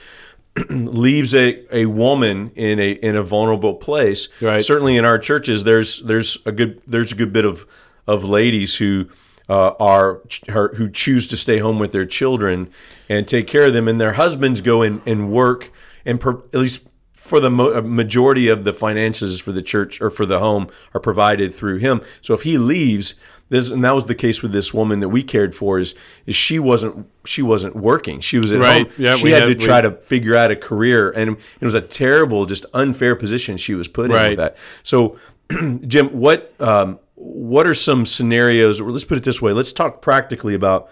leaves 0.70 1.34
a, 1.34 1.64
a 1.76 1.86
woman 1.86 2.50
in 2.54 2.78
a 2.78 2.92
in 2.92 3.16
a 3.16 3.22
vulnerable 3.22 3.74
place. 3.74 4.28
Right. 4.40 4.64
Certainly 4.64 4.96
in 4.96 5.04
our 5.04 5.18
churches, 5.18 5.64
there's 5.64 6.00
there's 6.02 6.38
a 6.46 6.52
good 6.52 6.80
there's 6.86 7.12
a 7.12 7.16
good 7.16 7.32
bit 7.32 7.44
of 7.44 7.66
of 8.06 8.24
ladies 8.24 8.76
who 8.76 9.08
uh, 9.48 9.72
are 9.78 10.22
her, 10.48 10.74
who 10.74 10.90
choose 10.90 11.26
to 11.28 11.36
stay 11.36 11.58
home 11.58 11.78
with 11.78 11.92
their 11.92 12.06
children 12.06 12.70
and 13.08 13.28
take 13.28 13.46
care 13.46 13.64
of 13.64 13.72
them, 13.72 13.88
and 13.88 14.00
their 14.00 14.14
husbands 14.14 14.60
go 14.60 14.82
and, 14.82 15.00
and 15.06 15.30
work 15.30 15.70
and 16.04 16.20
per, 16.20 16.38
at 16.52 16.54
least 16.54 16.88
for 17.26 17.40
the 17.40 17.50
mo- 17.50 17.80
majority 17.82 18.48
of 18.48 18.64
the 18.64 18.72
finances 18.72 19.40
for 19.40 19.52
the 19.52 19.62
church 19.62 20.00
or 20.00 20.10
for 20.10 20.24
the 20.26 20.38
home 20.38 20.68
are 20.94 21.00
provided 21.00 21.52
through 21.52 21.78
him. 21.78 22.00
So 22.22 22.34
if 22.34 22.42
he 22.42 22.56
leaves, 22.58 23.14
this 23.48 23.68
and 23.70 23.84
that 23.84 23.94
was 23.94 24.06
the 24.06 24.14
case 24.14 24.42
with 24.42 24.52
this 24.52 24.74
woman 24.74 25.00
that 25.00 25.08
we 25.10 25.22
cared 25.22 25.54
for 25.54 25.78
is 25.78 25.94
is 26.26 26.34
she 26.34 26.58
wasn't 26.58 27.06
she 27.24 27.42
wasn't 27.42 27.76
working. 27.76 28.20
She 28.20 28.38
was 28.38 28.52
at 28.52 28.60
Right. 28.60 28.82
home. 28.90 28.92
Yeah, 28.98 29.14
she 29.16 29.24
we 29.24 29.30
had, 29.30 29.48
had- 29.48 29.58
to 29.60 29.64
try 29.66 29.80
to 29.80 29.92
figure 29.92 30.34
out 30.36 30.50
a 30.50 30.56
career, 30.56 31.10
and 31.10 31.30
it 31.60 31.64
was 31.64 31.74
a 31.76 31.80
terrible, 31.80 32.46
just 32.46 32.66
unfair 32.74 33.14
position 33.14 33.56
she 33.56 33.74
was 33.74 33.86
put 33.88 34.06
in 34.06 34.12
Right. 34.12 34.30
with 34.30 34.38
that. 34.38 34.56
So, 34.82 35.18
Jim, 35.86 36.08
what 36.08 36.52
um, 36.60 36.98
what 37.14 37.66
are 37.68 37.74
some 37.74 38.04
scenarios? 38.04 38.80
Or 38.80 38.90
let's 38.90 39.04
put 39.04 39.16
it 39.18 39.22
this 39.24 39.40
way: 39.40 39.52
let's 39.52 39.72
talk 39.72 40.02
practically 40.02 40.54
about 40.54 40.88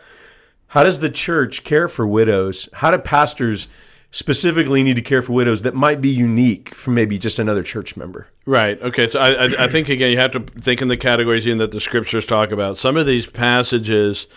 how 0.69 0.85
does 0.85 1.01
the 1.01 1.11
church 1.11 1.65
care 1.65 1.89
for 1.89 2.07
widows? 2.07 2.69
How 2.75 2.91
do 2.93 2.99
pastors 2.99 3.67
specifically 4.15 4.85
need 4.85 4.95
to 4.95 5.03
care 5.03 5.23
for 5.23 5.33
widows 5.33 5.63
that 5.63 5.75
might 5.75 6.01
be 6.01 6.09
unique 6.09 6.73
from 6.73 6.95
maybe 6.95 7.19
just 7.19 7.41
another 7.41 7.65
church 7.65 7.97
member? 7.97 8.29
Right. 8.47 8.81
Okay. 8.81 9.09
So 9.09 9.19
I, 9.19 9.31
I, 9.31 9.65
I 9.65 9.69
think 9.69 9.89
again 9.89 10.13
you 10.13 10.19
have 10.19 10.31
to 10.31 10.41
think 10.41 10.81
in 10.81 10.89
the 10.89 10.97
categories 10.97 11.47
in 11.47 11.59
that 11.59 11.73
the 11.73 11.81
scriptures 11.81 12.25
talk 12.25 12.53
about. 12.53 12.79
Some 12.79 12.97
of 12.97 13.07
these 13.07 13.27
passages 13.27 14.29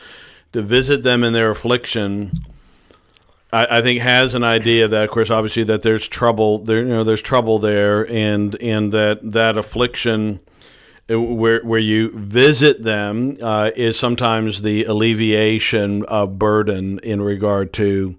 to 0.53 0.63
visit 0.63 1.03
them 1.03 1.24
in 1.24 1.31
their 1.31 1.51
affliction. 1.51 2.31
I, 3.53 3.77
I 3.77 3.81
think 3.81 4.01
has 4.01 4.34
an 4.34 4.43
idea 4.43 4.88
that, 4.88 5.03
of 5.03 5.12
course, 5.12 5.29
obviously 5.29 5.63
that 5.65 5.84
there's 5.84 6.07
trouble 6.07 6.60
there. 6.60 6.79
You 6.79 6.89
know, 6.89 7.03
there's 7.03 7.22
trouble 7.22 7.60
there, 7.60 8.10
and 8.12 8.60
and 8.62 8.91
that 8.93 9.19
that 9.31 9.57
affliction 9.57 10.39
uh, 11.07 11.22
where 11.22 11.62
where 11.62 11.79
you 11.79 12.12
visit 12.13 12.81
them 12.81 13.38
uh, 13.43 13.69
is 13.75 13.98
sometimes 14.00 14.63
the 14.63 14.86
alleviation 14.86 16.03
of 16.05 16.39
burden 16.39 16.98
in 17.00 17.22
regard 17.22 17.74
to. 17.74 18.17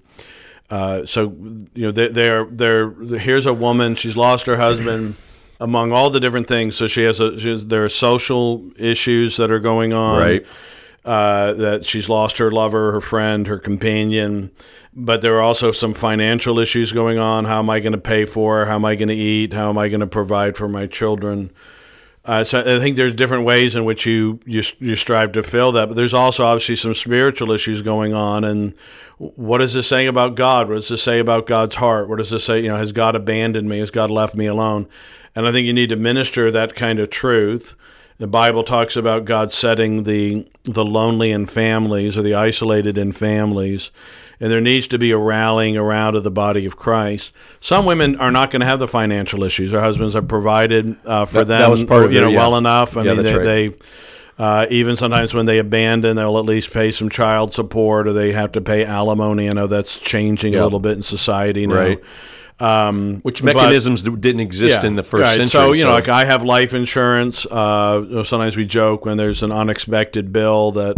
Uh, 0.70 1.06
so 1.06 1.22
you 1.74 1.86
know 1.86 1.90
they're, 1.92 2.10
they're 2.10 2.44
they're 2.44 2.90
here's 3.18 3.46
a 3.46 3.54
woman. 3.54 3.94
She's 3.94 4.16
lost 4.16 4.46
her 4.46 4.56
husband 4.56 5.14
among 5.60 5.92
all 5.92 6.10
the 6.10 6.20
different 6.20 6.46
things. 6.48 6.76
So 6.76 6.86
she 6.86 7.02
has 7.04 7.20
a 7.20 7.38
she 7.40 7.48
has, 7.50 7.66
there 7.66 7.84
are 7.84 7.88
social 7.88 8.70
issues 8.76 9.36
that 9.38 9.50
are 9.50 9.60
going 9.60 9.92
on 9.94 10.18
Right. 10.18 10.46
uh, 11.04 11.54
that 11.54 11.86
she's 11.86 12.08
lost 12.08 12.36
her 12.38 12.50
lover 12.50 12.92
her 12.92 13.00
friend 13.00 13.46
her 13.46 13.58
companion. 13.58 14.50
But 14.94 15.22
there 15.22 15.36
are 15.36 15.42
also 15.42 15.70
some 15.72 15.94
financial 15.94 16.58
issues 16.58 16.92
going 16.92 17.18
on. 17.18 17.44
How 17.44 17.60
am 17.60 17.70
I 17.70 17.78
going 17.80 17.92
to 17.92 17.98
pay 17.98 18.24
for 18.24 18.58
her? 18.58 18.66
How 18.66 18.74
am 18.74 18.84
I 18.84 18.94
going 18.96 19.08
to 19.08 19.14
eat? 19.14 19.52
How 19.54 19.68
am 19.70 19.78
I 19.78 19.88
going 19.88 20.00
to 20.00 20.06
provide 20.08 20.56
for 20.56 20.68
my 20.68 20.86
children 20.86 21.50
uh, 22.28 22.44
so 22.44 22.60
I 22.60 22.78
think 22.78 22.96
there's 22.96 23.14
different 23.14 23.46
ways 23.46 23.74
in 23.74 23.86
which 23.86 24.04
you, 24.04 24.38
you 24.44 24.62
you 24.80 24.96
strive 24.96 25.32
to 25.32 25.42
fill 25.42 25.72
that, 25.72 25.88
but 25.88 25.94
there's 25.94 26.12
also 26.12 26.44
obviously 26.44 26.76
some 26.76 26.92
spiritual 26.92 27.52
issues 27.52 27.80
going 27.80 28.12
on. 28.12 28.44
And 28.44 28.74
what 29.16 29.62
is 29.62 29.72
this 29.72 29.86
saying 29.86 30.08
about 30.08 30.34
God? 30.34 30.68
What 30.68 30.74
does 30.74 30.90
this 30.90 31.02
say 31.02 31.20
about 31.20 31.46
God's 31.46 31.76
heart? 31.76 32.06
What 32.06 32.18
does 32.18 32.28
this 32.28 32.44
say? 32.44 32.60
You 32.60 32.68
know, 32.68 32.76
has 32.76 32.92
God 32.92 33.16
abandoned 33.16 33.66
me? 33.66 33.78
Has 33.78 33.90
God 33.90 34.10
left 34.10 34.34
me 34.34 34.44
alone? 34.44 34.86
And 35.34 35.48
I 35.48 35.52
think 35.52 35.66
you 35.66 35.72
need 35.72 35.88
to 35.88 35.96
minister 35.96 36.50
that 36.50 36.74
kind 36.74 36.98
of 36.98 37.08
truth. 37.08 37.74
The 38.18 38.26
Bible 38.26 38.64
talks 38.64 38.96
about 38.96 39.24
God 39.24 39.52
setting 39.52 40.02
the 40.02 40.46
the 40.64 40.84
lonely 40.84 41.30
in 41.30 41.46
families 41.46 42.18
or 42.18 42.22
the 42.22 42.34
isolated 42.34 42.98
in 42.98 43.12
families, 43.12 43.92
and 44.40 44.50
there 44.50 44.60
needs 44.60 44.88
to 44.88 44.98
be 44.98 45.12
a 45.12 45.16
rallying 45.18 45.76
around 45.76 46.16
of 46.16 46.24
the 46.24 46.30
body 46.30 46.66
of 46.66 46.76
Christ. 46.76 47.30
Some 47.60 47.86
women 47.86 48.16
are 48.16 48.32
not 48.32 48.50
going 48.50 48.60
to 48.60 48.66
have 48.66 48.80
the 48.80 48.88
financial 48.88 49.44
issues; 49.44 49.70
their 49.70 49.80
husbands 49.80 50.14
have 50.14 50.26
provided 50.26 50.96
uh, 51.06 51.26
for 51.26 51.38
That- 51.44 51.46
them, 51.48 51.60
that 51.60 51.70
was 51.70 51.84
part 51.84 52.04
of 52.06 52.12
you 52.12 52.20
know, 52.20 52.28
yeah. 52.30 52.38
well 52.38 52.56
enough. 52.56 52.96
I 52.96 53.04
Yeah, 53.04 53.14
mean, 53.14 53.22
they. 53.22 53.34
right. 53.36 53.44
they 53.44 53.74
uh, 54.40 54.66
even 54.70 54.94
sometimes 54.96 55.34
when 55.34 55.46
they 55.46 55.58
abandon, 55.58 56.14
they'll 56.14 56.38
at 56.38 56.44
least 56.44 56.72
pay 56.72 56.92
some 56.92 57.08
child 57.10 57.52
support, 57.54 58.06
or 58.06 58.12
they 58.12 58.32
have 58.32 58.52
to 58.52 58.60
pay 58.60 58.84
alimony. 58.84 59.48
I 59.48 59.52
know 59.52 59.66
that's 59.66 59.98
changing 59.98 60.52
Yeah. 60.52 60.60
a 60.60 60.64
little 60.64 60.78
bit 60.78 60.92
in 60.92 61.02
society 61.02 61.66
now. 61.66 61.74
Right. 61.74 62.00
Um, 62.60 63.20
Which 63.20 63.42
mechanisms 63.42 64.02
d- 64.02 64.16
didn't 64.16 64.40
exist 64.40 64.82
in 64.82 64.96
the 64.96 65.04
first 65.04 65.28
right. 65.28 65.36
century. 65.36 65.48
So 65.48 65.72
you 65.74 65.84
know, 65.84 65.92
like 65.92 66.08
I 66.08 66.24
have 66.24 66.42
life 66.42 66.74
insurance. 66.74 67.46
Uh, 67.46 68.04
you 68.04 68.16
know, 68.16 68.22
sometimes 68.24 68.56
we 68.56 68.66
joke 68.66 69.04
when 69.04 69.16
there's 69.16 69.44
an 69.44 69.52
unexpected 69.52 70.32
bill 70.32 70.72
that 70.72 70.96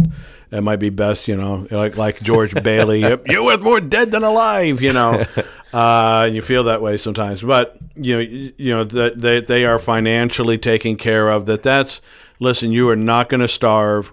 it 0.49 0.61
might 0.61 0.79
be 0.79 0.89
best. 0.89 1.27
You 1.27 1.35
know, 1.35 1.67
like 1.69 1.97
like 1.97 2.21
George 2.23 2.55
Bailey, 2.63 2.99
"Yep, 3.01 3.27
you're 3.27 3.43
worth 3.43 3.61
more 3.61 3.79
dead 3.79 4.09
than 4.09 4.23
alive. 4.23 4.81
You 4.81 4.93
know, 4.93 5.23
uh, 5.73 6.23
and 6.25 6.35
you 6.35 6.41
feel 6.41 6.63
that 6.63 6.81
way 6.81 6.97
sometimes. 6.97 7.43
But 7.43 7.77
you 7.95 8.15
know, 8.15 8.21
you, 8.21 8.53
you 8.57 8.75
know 8.75 8.83
that 8.83 9.21
they 9.21 9.41
they 9.41 9.65
are 9.65 9.77
financially 9.77 10.57
taken 10.57 10.95
care 10.95 11.29
of. 11.29 11.45
That 11.45 11.61
that's 11.61 12.01
listen. 12.39 12.71
You 12.71 12.89
are 12.89 12.95
not 12.95 13.29
going 13.29 13.41
to 13.41 13.47
starve. 13.47 14.11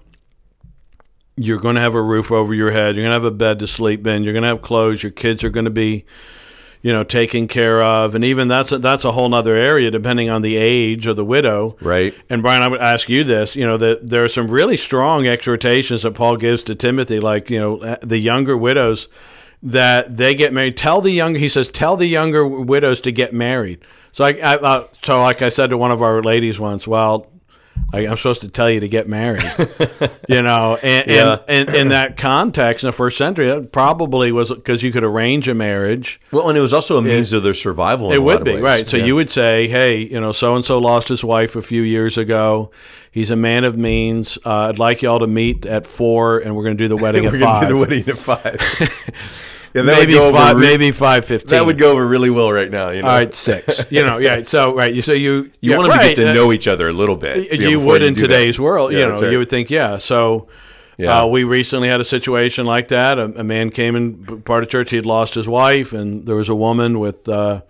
You're 1.35 1.59
going 1.59 1.75
to 1.75 1.81
have 1.81 1.95
a 1.95 2.01
roof 2.01 2.31
over 2.31 2.53
your 2.53 2.69
head. 2.69 2.95
You're 2.95 3.05
going 3.05 3.11
to 3.11 3.15
have 3.15 3.23
a 3.23 3.31
bed 3.31 3.59
to 3.59 3.67
sleep 3.67 4.05
in. 4.05 4.23
You're 4.23 4.33
going 4.33 4.43
to 4.43 4.49
have 4.49 4.61
clothes. 4.61 5.01
Your 5.01 5.11
kids 5.13 5.43
are 5.43 5.49
going 5.49 5.65
to 5.65 5.71
be 5.71 6.05
you 6.81 6.93
know, 6.93 7.03
taken 7.03 7.47
care 7.47 7.81
of, 7.81 8.15
and 8.15 8.23
even 8.23 8.47
that's 8.47 8.71
a, 8.71 8.79
that's 8.79 9.03
a 9.03 9.11
whole 9.11 9.33
other 9.33 9.55
area 9.55 9.91
depending 9.91 10.29
on 10.29 10.41
the 10.41 10.55
age 10.55 11.07
of 11.07 11.15
the 11.15 11.25
widow. 11.25 11.75
Right. 11.81 12.13
And 12.29 12.41
Brian, 12.41 12.63
I 12.63 12.67
would 12.67 12.79
ask 12.79 13.09
you 13.09 13.23
this: 13.23 13.55
you 13.55 13.65
know, 13.65 13.77
that 13.77 14.09
there 14.09 14.23
are 14.23 14.29
some 14.29 14.49
really 14.49 14.77
strong 14.77 15.27
exhortations 15.27 16.03
that 16.03 16.11
Paul 16.11 16.37
gives 16.37 16.63
to 16.65 16.75
Timothy, 16.75 17.19
like 17.19 17.49
you 17.49 17.59
know, 17.59 17.95
the 18.01 18.17
younger 18.17 18.57
widows 18.57 19.09
that 19.61 20.15
they 20.15 20.35
get 20.35 20.53
married. 20.53 20.77
Tell 20.77 21.01
the 21.01 21.11
younger, 21.11 21.37
he 21.37 21.49
says, 21.49 21.69
tell 21.69 21.97
the 21.97 22.07
younger 22.07 22.47
widows 22.47 23.01
to 23.01 23.11
get 23.11 23.33
married. 23.33 23.81
So 24.13 24.23
I, 24.23 24.29
I 24.35 24.55
uh, 24.55 24.87
so 25.03 25.21
like 25.21 25.41
I 25.41 25.49
said 25.49 25.71
to 25.71 25.77
one 25.77 25.91
of 25.91 26.01
our 26.01 26.23
ladies 26.23 26.59
once, 26.59 26.87
well. 26.87 27.28
I, 27.91 28.05
I'm 28.07 28.17
supposed 28.17 28.41
to 28.41 28.49
tell 28.49 28.69
you 28.69 28.79
to 28.81 28.87
get 28.87 29.07
married, 29.09 29.43
you 30.27 30.41
know, 30.43 30.77
and, 30.83 31.07
Yeah. 31.07 31.37
and, 31.47 31.69
and 31.69 31.75
in 31.75 31.87
that 31.89 32.17
context, 32.17 32.83
in 32.83 32.87
the 32.89 32.91
first 32.91 33.17
century, 33.17 33.47
that 33.47 33.71
probably 33.71 34.31
was 34.31 34.49
because 34.49 34.83
you 34.83 34.91
could 34.91 35.03
arrange 35.03 35.47
a 35.47 35.55
marriage, 35.55 36.21
Well, 36.31 36.49
and 36.49 36.57
it 36.57 36.61
was 36.61 36.73
also 36.73 36.97
a 36.97 37.01
means 37.01 37.33
of 37.33 37.41
their 37.43 37.53
survival. 37.55 38.11
In 38.11 38.15
it 38.17 38.23
would 38.23 38.43
be 38.43 38.57
right. 38.57 38.87
So 38.87 38.97
Yeah. 38.97 39.05
you 39.05 39.15
would 39.15 39.29
say, 39.29 39.67
"Hey, 39.67 39.97
you 39.97 40.19
know, 40.21 40.31
so 40.31 40.55
and 40.55 40.63
so 40.63 40.77
lost 40.79 41.07
his 41.07 41.23
wife 41.23 41.55
a 41.55 41.61
few 41.61 41.81
years 41.81 42.17
ago. 42.17 42.71
He's 43.11 43.31
a 43.31 43.35
man 43.35 43.63
of 43.63 43.75
means. 43.75 44.37
Uh, 44.45 44.67
I'd 44.69 44.77
like 44.77 45.01
y'all 45.01 45.17
to 45.19 45.25
meet 45.27 45.65
at 45.65 45.87
four, 45.87 46.37
and 46.39 46.55
we're 46.55 46.63
going 46.63 46.77
to 46.77 46.83
do 46.83 46.87
the 46.87 46.95
wedding 46.97 47.23
we're 47.31 47.35
at 47.37 47.41
five. 47.41 47.61
do 47.63 47.73
the 47.73 47.79
wedding 47.79 48.07
at 48.07 48.17
five. 48.19 48.59
yeah, 49.73 49.81
maybe 49.81 50.13
five, 50.13 50.57
re- 50.57 50.61
maybe 50.61 50.91
five 50.91 51.25
fifteen. 51.25 51.51
that 51.51 51.65
would 51.65 51.77
go 51.77 51.91
over 51.91 52.05
really 52.05 52.29
well 52.29 52.51
right 52.51 52.69
now. 52.69 52.89
You 52.89 53.01
know, 53.01 53.07
All 53.07 53.15
right, 53.15 53.33
six. 53.33 53.83
you 53.89 54.03
know, 54.03 54.17
yeah. 54.17 54.43
So 54.43 54.75
right, 54.75 54.93
you 54.93 55.01
so 55.01 55.13
you 55.13 55.51
you 55.61 55.71
yeah, 55.71 55.77
want 55.77 55.89
right, 55.89 56.01
to 56.01 56.07
get 56.07 56.15
to 56.15 56.29
uh, 56.31 56.33
know 56.33 56.51
each 56.51 56.67
other 56.67 56.87
a 56.87 56.93
little 56.93 57.15
bit. 57.15 57.51
you 57.53 57.69
you 57.69 57.79
would 57.79 58.03
in 58.03 58.13
do 58.13 58.21
that. 58.21 58.27
today's 58.27 58.59
world. 58.59 58.91
Yeah, 58.91 58.99
you 58.99 59.05
know, 59.07 59.21
right. 59.21 59.31
you 59.31 59.37
would 59.37 59.49
think, 59.49 59.69
yeah. 59.69 59.97
So. 59.97 60.47
Yeah. 61.01 61.21
Uh, 61.21 61.27
we 61.27 61.45
recently 61.45 61.87
had 61.87 62.01
a 62.01 62.03
situation 62.03 62.65
like 62.65 62.89
that. 62.89 63.17
A, 63.19 63.39
a 63.39 63.43
man 63.45 63.69
came 63.69 63.95
in 63.95 64.41
part 64.41 64.63
of 64.63 64.69
church. 64.69 64.89
He 64.89 64.97
had 64.97 65.05
lost 65.05 65.33
his 65.33 65.47
wife, 65.47 65.93
and 65.93 66.25
there 66.25 66.35
was 66.35 66.49
a 66.49 66.55
woman 66.55 66.99
with. 66.99 67.29
Uh, 67.29 67.61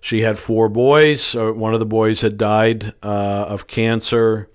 she 0.00 0.22
had 0.22 0.40
four 0.40 0.68
boys. 0.68 1.36
One 1.36 1.72
of 1.72 1.78
the 1.78 1.86
boys 1.86 2.20
had 2.20 2.36
died 2.36 2.92
uh, 3.00 3.46
of 3.48 3.68
cancer, 3.68 4.48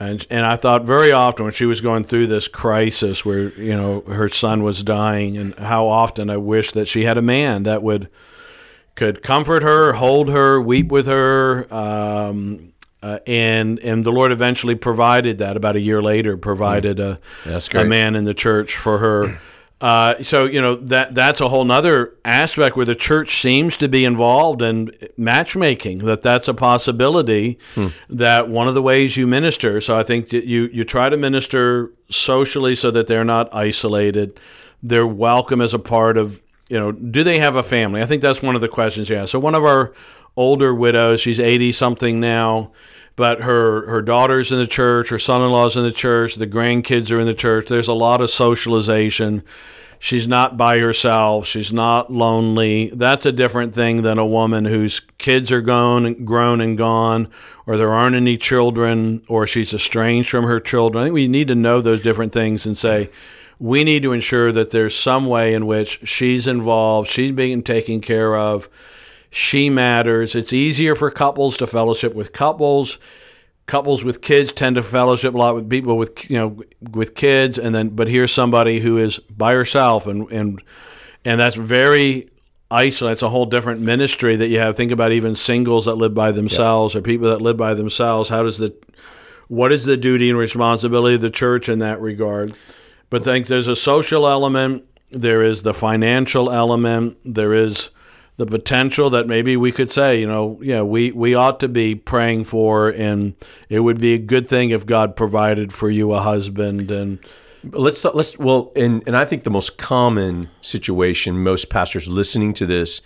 and 0.00 0.26
and 0.30 0.44
I 0.44 0.56
thought 0.56 0.84
very 0.84 1.12
often 1.12 1.44
when 1.44 1.52
she 1.52 1.66
was 1.66 1.80
going 1.80 2.04
through 2.04 2.26
this 2.26 2.48
crisis 2.48 3.24
where 3.24 3.48
you 3.50 3.74
know 3.74 4.00
her 4.02 4.28
son 4.28 4.62
was 4.62 4.82
dying, 4.82 5.36
and 5.36 5.58
how 5.58 5.86
often 5.86 6.30
I 6.30 6.36
wish 6.36 6.72
that 6.72 6.88
she 6.88 7.04
had 7.04 7.16
a 7.16 7.22
man 7.22 7.62
that 7.64 7.82
would 7.82 8.08
could 8.94 9.22
comfort 9.22 9.62
her, 9.62 9.94
hold 9.94 10.30
her, 10.30 10.60
weep 10.60 10.88
with 10.92 11.06
her, 11.06 11.72
um, 11.72 12.72
uh, 13.02 13.18
and 13.26 13.78
and 13.80 14.04
the 14.04 14.12
Lord 14.12 14.32
eventually 14.32 14.74
provided 14.74 15.38
that. 15.38 15.56
About 15.56 15.76
a 15.76 15.80
year 15.80 16.02
later, 16.02 16.36
provided 16.36 16.98
a 17.00 17.20
a 17.82 17.88
man 17.88 18.16
in 18.16 18.24
the 18.24 18.34
church 18.34 18.76
for 18.76 18.98
her. 18.98 19.40
Uh, 19.80 20.22
so 20.22 20.44
you 20.46 20.62
know 20.62 20.76
that 20.76 21.14
that's 21.14 21.40
a 21.40 21.48
whole 21.48 21.64
nother 21.64 22.14
aspect 22.24 22.76
where 22.76 22.86
the 22.86 22.94
church 22.94 23.40
seems 23.40 23.76
to 23.76 23.88
be 23.88 24.04
involved 24.04 24.62
in 24.62 24.90
matchmaking. 25.16 25.98
That 25.98 26.22
that's 26.22 26.48
a 26.48 26.54
possibility. 26.54 27.58
That 28.08 28.48
one 28.48 28.68
of 28.68 28.74
the 28.74 28.82
ways 28.82 29.16
you 29.16 29.26
minister. 29.26 29.80
So 29.80 29.98
I 29.98 30.02
think 30.02 30.30
that 30.30 30.44
you 30.44 30.70
you 30.72 30.84
try 30.84 31.08
to 31.08 31.16
minister 31.16 31.92
socially 32.08 32.76
so 32.76 32.90
that 32.92 33.08
they're 33.08 33.24
not 33.24 33.52
isolated. 33.54 34.38
They're 34.82 35.06
welcome 35.06 35.60
as 35.60 35.74
a 35.74 35.78
part 35.78 36.16
of 36.16 36.40
you 36.68 36.78
know. 36.78 36.92
Do 36.92 37.22
they 37.24 37.38
have 37.40 37.56
a 37.56 37.62
family? 37.62 38.00
I 38.00 38.06
think 38.06 38.22
that's 38.22 38.40
one 38.40 38.54
of 38.54 38.60
the 38.60 38.68
questions 38.68 39.10
you 39.10 39.16
ask. 39.16 39.32
So 39.32 39.38
one 39.38 39.54
of 39.54 39.64
our 39.64 39.92
older 40.36 40.74
widows, 40.74 41.20
she's 41.20 41.40
eighty 41.40 41.72
something 41.72 42.20
now 42.20 42.70
but 43.16 43.40
her 43.42 43.86
her 43.86 44.02
daughter's 44.02 44.50
in 44.50 44.58
the 44.58 44.66
church, 44.66 45.08
her 45.08 45.18
son-in-law's 45.18 45.76
in 45.76 45.84
the 45.84 45.92
church, 45.92 46.34
the 46.34 46.46
grandkids 46.46 47.10
are 47.10 47.20
in 47.20 47.26
the 47.26 47.34
church. 47.34 47.68
There's 47.68 47.88
a 47.88 47.94
lot 47.94 48.20
of 48.20 48.30
socialization. 48.30 49.42
She's 50.00 50.28
not 50.28 50.58
by 50.58 50.80
herself. 50.80 51.46
She's 51.46 51.72
not 51.72 52.12
lonely. 52.12 52.90
That's 52.94 53.24
a 53.24 53.32
different 53.32 53.74
thing 53.74 54.02
than 54.02 54.18
a 54.18 54.26
woman 54.26 54.66
whose 54.66 55.00
kids 55.16 55.50
are 55.50 55.62
gone, 55.62 56.04
and 56.04 56.26
grown 56.26 56.60
and 56.60 56.76
gone, 56.76 57.28
or 57.66 57.78
there 57.78 57.92
aren't 57.92 58.16
any 58.16 58.36
children, 58.36 59.22
or 59.28 59.46
she's 59.46 59.72
estranged 59.72 60.28
from 60.28 60.44
her 60.44 60.60
children. 60.60 61.02
I 61.02 61.06
think 61.06 61.14
we 61.14 61.28
need 61.28 61.48
to 61.48 61.54
know 61.54 61.80
those 61.80 62.02
different 62.02 62.32
things 62.32 62.66
and 62.66 62.76
say 62.76 63.08
we 63.58 63.84
need 63.84 64.02
to 64.02 64.12
ensure 64.12 64.52
that 64.52 64.70
there's 64.70 64.94
some 64.94 65.26
way 65.26 65.54
in 65.54 65.66
which 65.66 66.06
she's 66.06 66.46
involved, 66.46 67.08
she's 67.08 67.32
being 67.32 67.62
taken 67.62 68.00
care 68.00 68.36
of 68.36 68.68
she 69.34 69.68
matters. 69.68 70.36
It's 70.36 70.52
easier 70.52 70.94
for 70.94 71.10
couples 71.10 71.56
to 71.56 71.66
fellowship 71.66 72.14
with 72.14 72.32
couples. 72.32 72.98
Couples 73.66 74.04
with 74.04 74.22
kids 74.22 74.52
tend 74.52 74.76
to 74.76 74.82
fellowship 74.82 75.34
a 75.34 75.36
lot 75.36 75.56
with 75.56 75.68
people 75.68 75.96
with 75.98 76.30
you 76.30 76.38
know 76.38 76.62
with 76.92 77.16
kids, 77.16 77.58
and 77.58 77.74
then 77.74 77.88
but 77.88 78.06
here's 78.06 78.30
somebody 78.30 78.78
who 78.78 78.96
is 78.96 79.18
by 79.18 79.52
herself, 79.52 80.06
and 80.06 80.30
and 80.30 80.62
and 81.24 81.40
that's 81.40 81.56
very 81.56 82.28
isolated. 82.70 83.14
It's 83.14 83.22
a 83.22 83.28
whole 83.28 83.46
different 83.46 83.80
ministry 83.80 84.36
that 84.36 84.46
you 84.46 84.60
have. 84.60 84.76
Think 84.76 84.92
about 84.92 85.10
even 85.10 85.34
singles 85.34 85.86
that 85.86 85.96
live 85.96 86.14
by 86.14 86.30
themselves 86.30 86.94
or 86.94 87.02
people 87.02 87.30
that 87.30 87.42
live 87.42 87.56
by 87.56 87.74
themselves. 87.74 88.28
How 88.28 88.44
does 88.44 88.58
the 88.58 88.72
what 89.48 89.72
is 89.72 89.84
the 89.84 89.96
duty 89.96 90.30
and 90.30 90.38
responsibility 90.38 91.16
of 91.16 91.22
the 91.22 91.30
church 91.30 91.68
in 91.68 91.80
that 91.80 92.00
regard? 92.00 92.54
But 93.10 93.24
think 93.24 93.48
there's 93.48 93.66
a 93.66 93.74
social 93.74 94.28
element, 94.28 94.84
there 95.10 95.42
is 95.42 95.62
the 95.62 95.74
financial 95.74 96.52
element, 96.52 97.16
there 97.24 97.52
is 97.52 97.90
the 98.36 98.46
potential 98.46 99.10
that 99.10 99.26
maybe 99.28 99.56
we 99.56 99.70
could 99.70 99.90
say, 99.90 100.18
you 100.18 100.26
know, 100.26 100.58
yeah, 100.60 100.82
we, 100.82 101.12
we 101.12 101.34
ought 101.34 101.60
to 101.60 101.68
be 101.68 101.94
praying 101.94 102.44
for, 102.44 102.88
and 102.88 103.34
it 103.68 103.80
would 103.80 104.00
be 104.00 104.14
a 104.14 104.18
good 104.18 104.48
thing 104.48 104.70
if 104.70 104.86
God 104.86 105.14
provided 105.16 105.72
for 105.72 105.88
you 105.88 106.12
a 106.12 106.20
husband. 106.20 106.90
And 106.90 107.18
let's 107.70 108.04
let's 108.04 108.38
well 108.38 108.72
and 108.76 109.02
and 109.06 109.16
I 109.16 109.24
think 109.24 109.44
the 109.44 109.50
most 109.50 109.78
common 109.78 110.50
situation 110.60 111.42
most 111.42 111.70
pastors 111.70 112.06
listening 112.06 112.52
to 112.54 112.66
this 112.66 113.00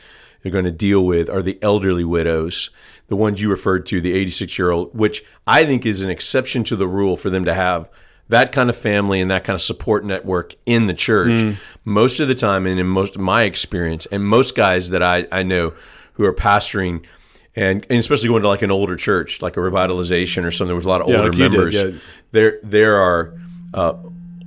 are 0.45 0.51
going 0.51 0.65
to 0.65 0.71
deal 0.71 1.05
with 1.05 1.29
are 1.29 1.43
the 1.43 1.59
elderly 1.63 2.05
widows, 2.05 2.71
the 3.09 3.17
ones 3.17 3.41
you 3.41 3.51
referred 3.51 3.87
to, 3.87 4.01
the 4.01 4.15
86 4.15 4.59
year 4.59 4.71
old, 4.71 4.97
which 4.97 5.25
I 5.47 5.65
think 5.67 5.85
is 5.85 6.01
an 6.01 6.11
exception 6.11 6.65
to 6.65 6.77
the 6.77 6.89
rule 6.89 7.17
for 7.17 7.31
them 7.31 7.45
to 7.45 7.55
have 7.55 7.89
that 8.29 8.53
kind 8.53 8.69
of 8.71 8.77
family 8.77 9.21
and 9.21 9.31
that 9.31 9.45
kind 9.45 9.55
of 9.55 9.63
support 9.63 10.05
network 10.05 10.55
in 10.67 10.87
the 10.87 10.95
church. 10.95 11.57
Most 11.85 12.21
of 12.21 12.29
the 12.29 12.35
time, 12.35 12.67
and 12.67 12.79
in 12.79 12.87
most 12.87 13.15
of 13.17 13.21
my 13.23 13.45
experience, 13.45 14.07
and 14.13 14.25
most 14.25 14.55
guys 14.55 14.91
that 14.91 15.03
I, 15.03 15.27
I 15.33 15.43
know 15.43 15.73
who 16.15 16.25
are 16.25 16.35
pastoring, 16.35 17.05
and, 17.57 17.87
and 17.89 17.99
especially 17.99 18.29
going 18.29 18.43
to 18.43 18.49
like 18.49 18.63
an 18.63 18.71
older 18.71 18.97
church, 18.97 19.41
like 19.41 19.57
a 19.57 19.61
revitalization 19.61 20.45
or 20.45 20.51
something, 20.51 20.69
there 20.69 20.75
was 20.77 20.85
a 20.87 20.89
lot 20.91 21.01
of 21.01 21.09
Yeah, 21.09 21.17
older 21.17 21.31
like 21.31 21.39
you 21.39 21.49
did, 21.49 21.53
members. 21.53 21.75
yeah. 21.75 21.91
There, 22.33 22.59
there 22.63 22.97
are 22.97 23.35
uh, 23.75 23.95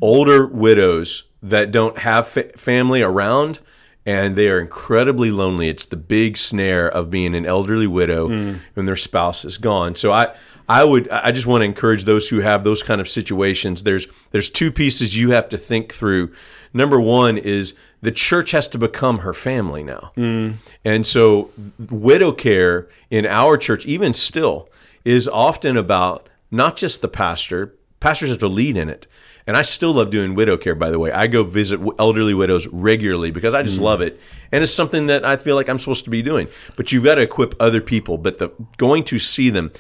older 0.02 0.46
widows 0.46 1.24
that 1.44 1.72
don't 1.72 1.98
have 2.00 2.28
fa- 2.28 2.52
family 2.58 3.02
around 3.02 3.60
and 4.06 4.36
they 4.36 4.50
are 4.50 4.60
incredibly 4.60 5.30
lonely. 5.32 5.70
It's 5.70 5.86
the 5.86 5.96
big 5.98 6.36
snare 6.38 6.88
of 6.90 7.10
being 7.12 7.36
an 7.36 7.46
elderly 7.46 7.86
widow 7.88 8.28
Hmm. 8.28 8.54
when 8.74 8.86
their 8.86 8.96
spouse 8.96 9.46
is 9.46 9.58
gone. 9.60 9.94
So 9.96 10.12
I 10.12 10.34
I 10.68 10.84
would 10.84 11.10
I 11.10 11.32
just 11.32 11.48
want 11.48 11.62
to 11.62 11.66
encourage 11.66 12.06
those 12.06 12.30
who 12.30 12.40
have 12.40 12.64
those 12.64 12.84
kind 12.84 13.02
of 13.02 13.08
situations. 13.08 13.84
There's 13.84 14.08
there's 14.32 14.50
two 14.50 14.72
pieces 14.72 15.18
you 15.18 15.32
have 15.32 15.50
to 15.50 15.58
think 15.58 15.94
through. 15.94 16.34
Number 16.74 17.00
one 17.00 17.38
is 17.38 17.74
the 18.02 18.12
church 18.12 18.52
has 18.52 18.68
to 18.70 18.78
become 18.78 19.20
her 19.20 19.34
family 19.34 19.84
now. 19.84 20.12
Mm. 20.18 20.56
And 20.84 21.06
so 21.06 21.52
widow 21.90 22.32
care 22.32 22.90
in 23.10 23.26
our 23.26 23.58
church 23.58 23.86
even 23.86 24.14
still 24.14 24.70
is 25.06 25.28
often 25.28 25.78
about 25.78 26.30
not 26.50 26.78
just 26.78 27.02
the 27.02 27.08
pastor. 27.08 27.76
Pastors 28.00 28.30
have 28.30 28.40
to 28.40 28.48
lead 28.48 28.78
in 28.78 28.90
it. 28.90 29.08
And 29.48 29.58
I 29.58 29.64
still 29.64 29.94
love 29.94 30.12
doing 30.12 30.36
widow 30.36 30.58
care, 30.58 30.76
by 30.76 30.92
the 30.92 31.00
way. 31.00 31.12
I 31.12 31.28
go 31.28 31.44
visit 31.44 31.80
elderly 31.98 32.34
widows 32.34 32.68
regularly 32.68 33.32
because 33.32 33.54
I 33.54 33.64
just 33.64 33.80
mm. 33.80 33.84
love 33.84 34.02
it. 34.02 34.20
And 34.52 34.62
it's 34.62 34.74
something 34.74 35.08
that 35.08 35.26
I 35.26 35.38
feel 35.38 35.56
like 35.56 35.68
I'm 35.68 35.80
supposed 35.80 36.04
to 36.06 36.10
be 36.10 36.22
doing. 36.22 36.48
But 36.76 36.92
you've 36.92 37.04
got 37.04 37.16
to 37.16 37.22
equip 37.22 37.56
other 37.60 37.82
people. 37.82 38.18
But 38.18 38.38
the 38.38 38.50
going 38.78 39.04
to 39.06 39.20
see 39.20 39.50
them, 39.50 39.72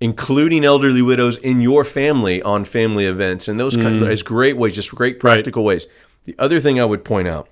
including 0.00 0.64
elderly 0.64 1.02
widows 1.02 1.36
in 1.36 1.60
your 1.60 1.84
family 1.84 2.40
on 2.42 2.64
family 2.64 3.04
events 3.06 3.48
and 3.48 3.60
those 3.60 3.76
kind 3.76 4.02
of 4.02 4.08
as 4.08 4.22
great 4.22 4.56
ways, 4.56 4.74
just 4.74 4.94
great 4.94 5.20
practical 5.20 5.62
ways. 5.62 5.86
The 6.24 6.34
other 6.38 6.60
thing 6.60 6.80
I 6.80 6.84
would 6.84 7.04
point 7.04 7.28
out 7.28 7.48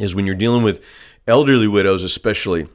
is 0.00 0.14
when 0.14 0.26
you're 0.26 0.34
dealing 0.34 0.62
with 0.62 0.82
elderly 1.26 1.68
widows, 1.68 2.02
especially, 2.02 2.68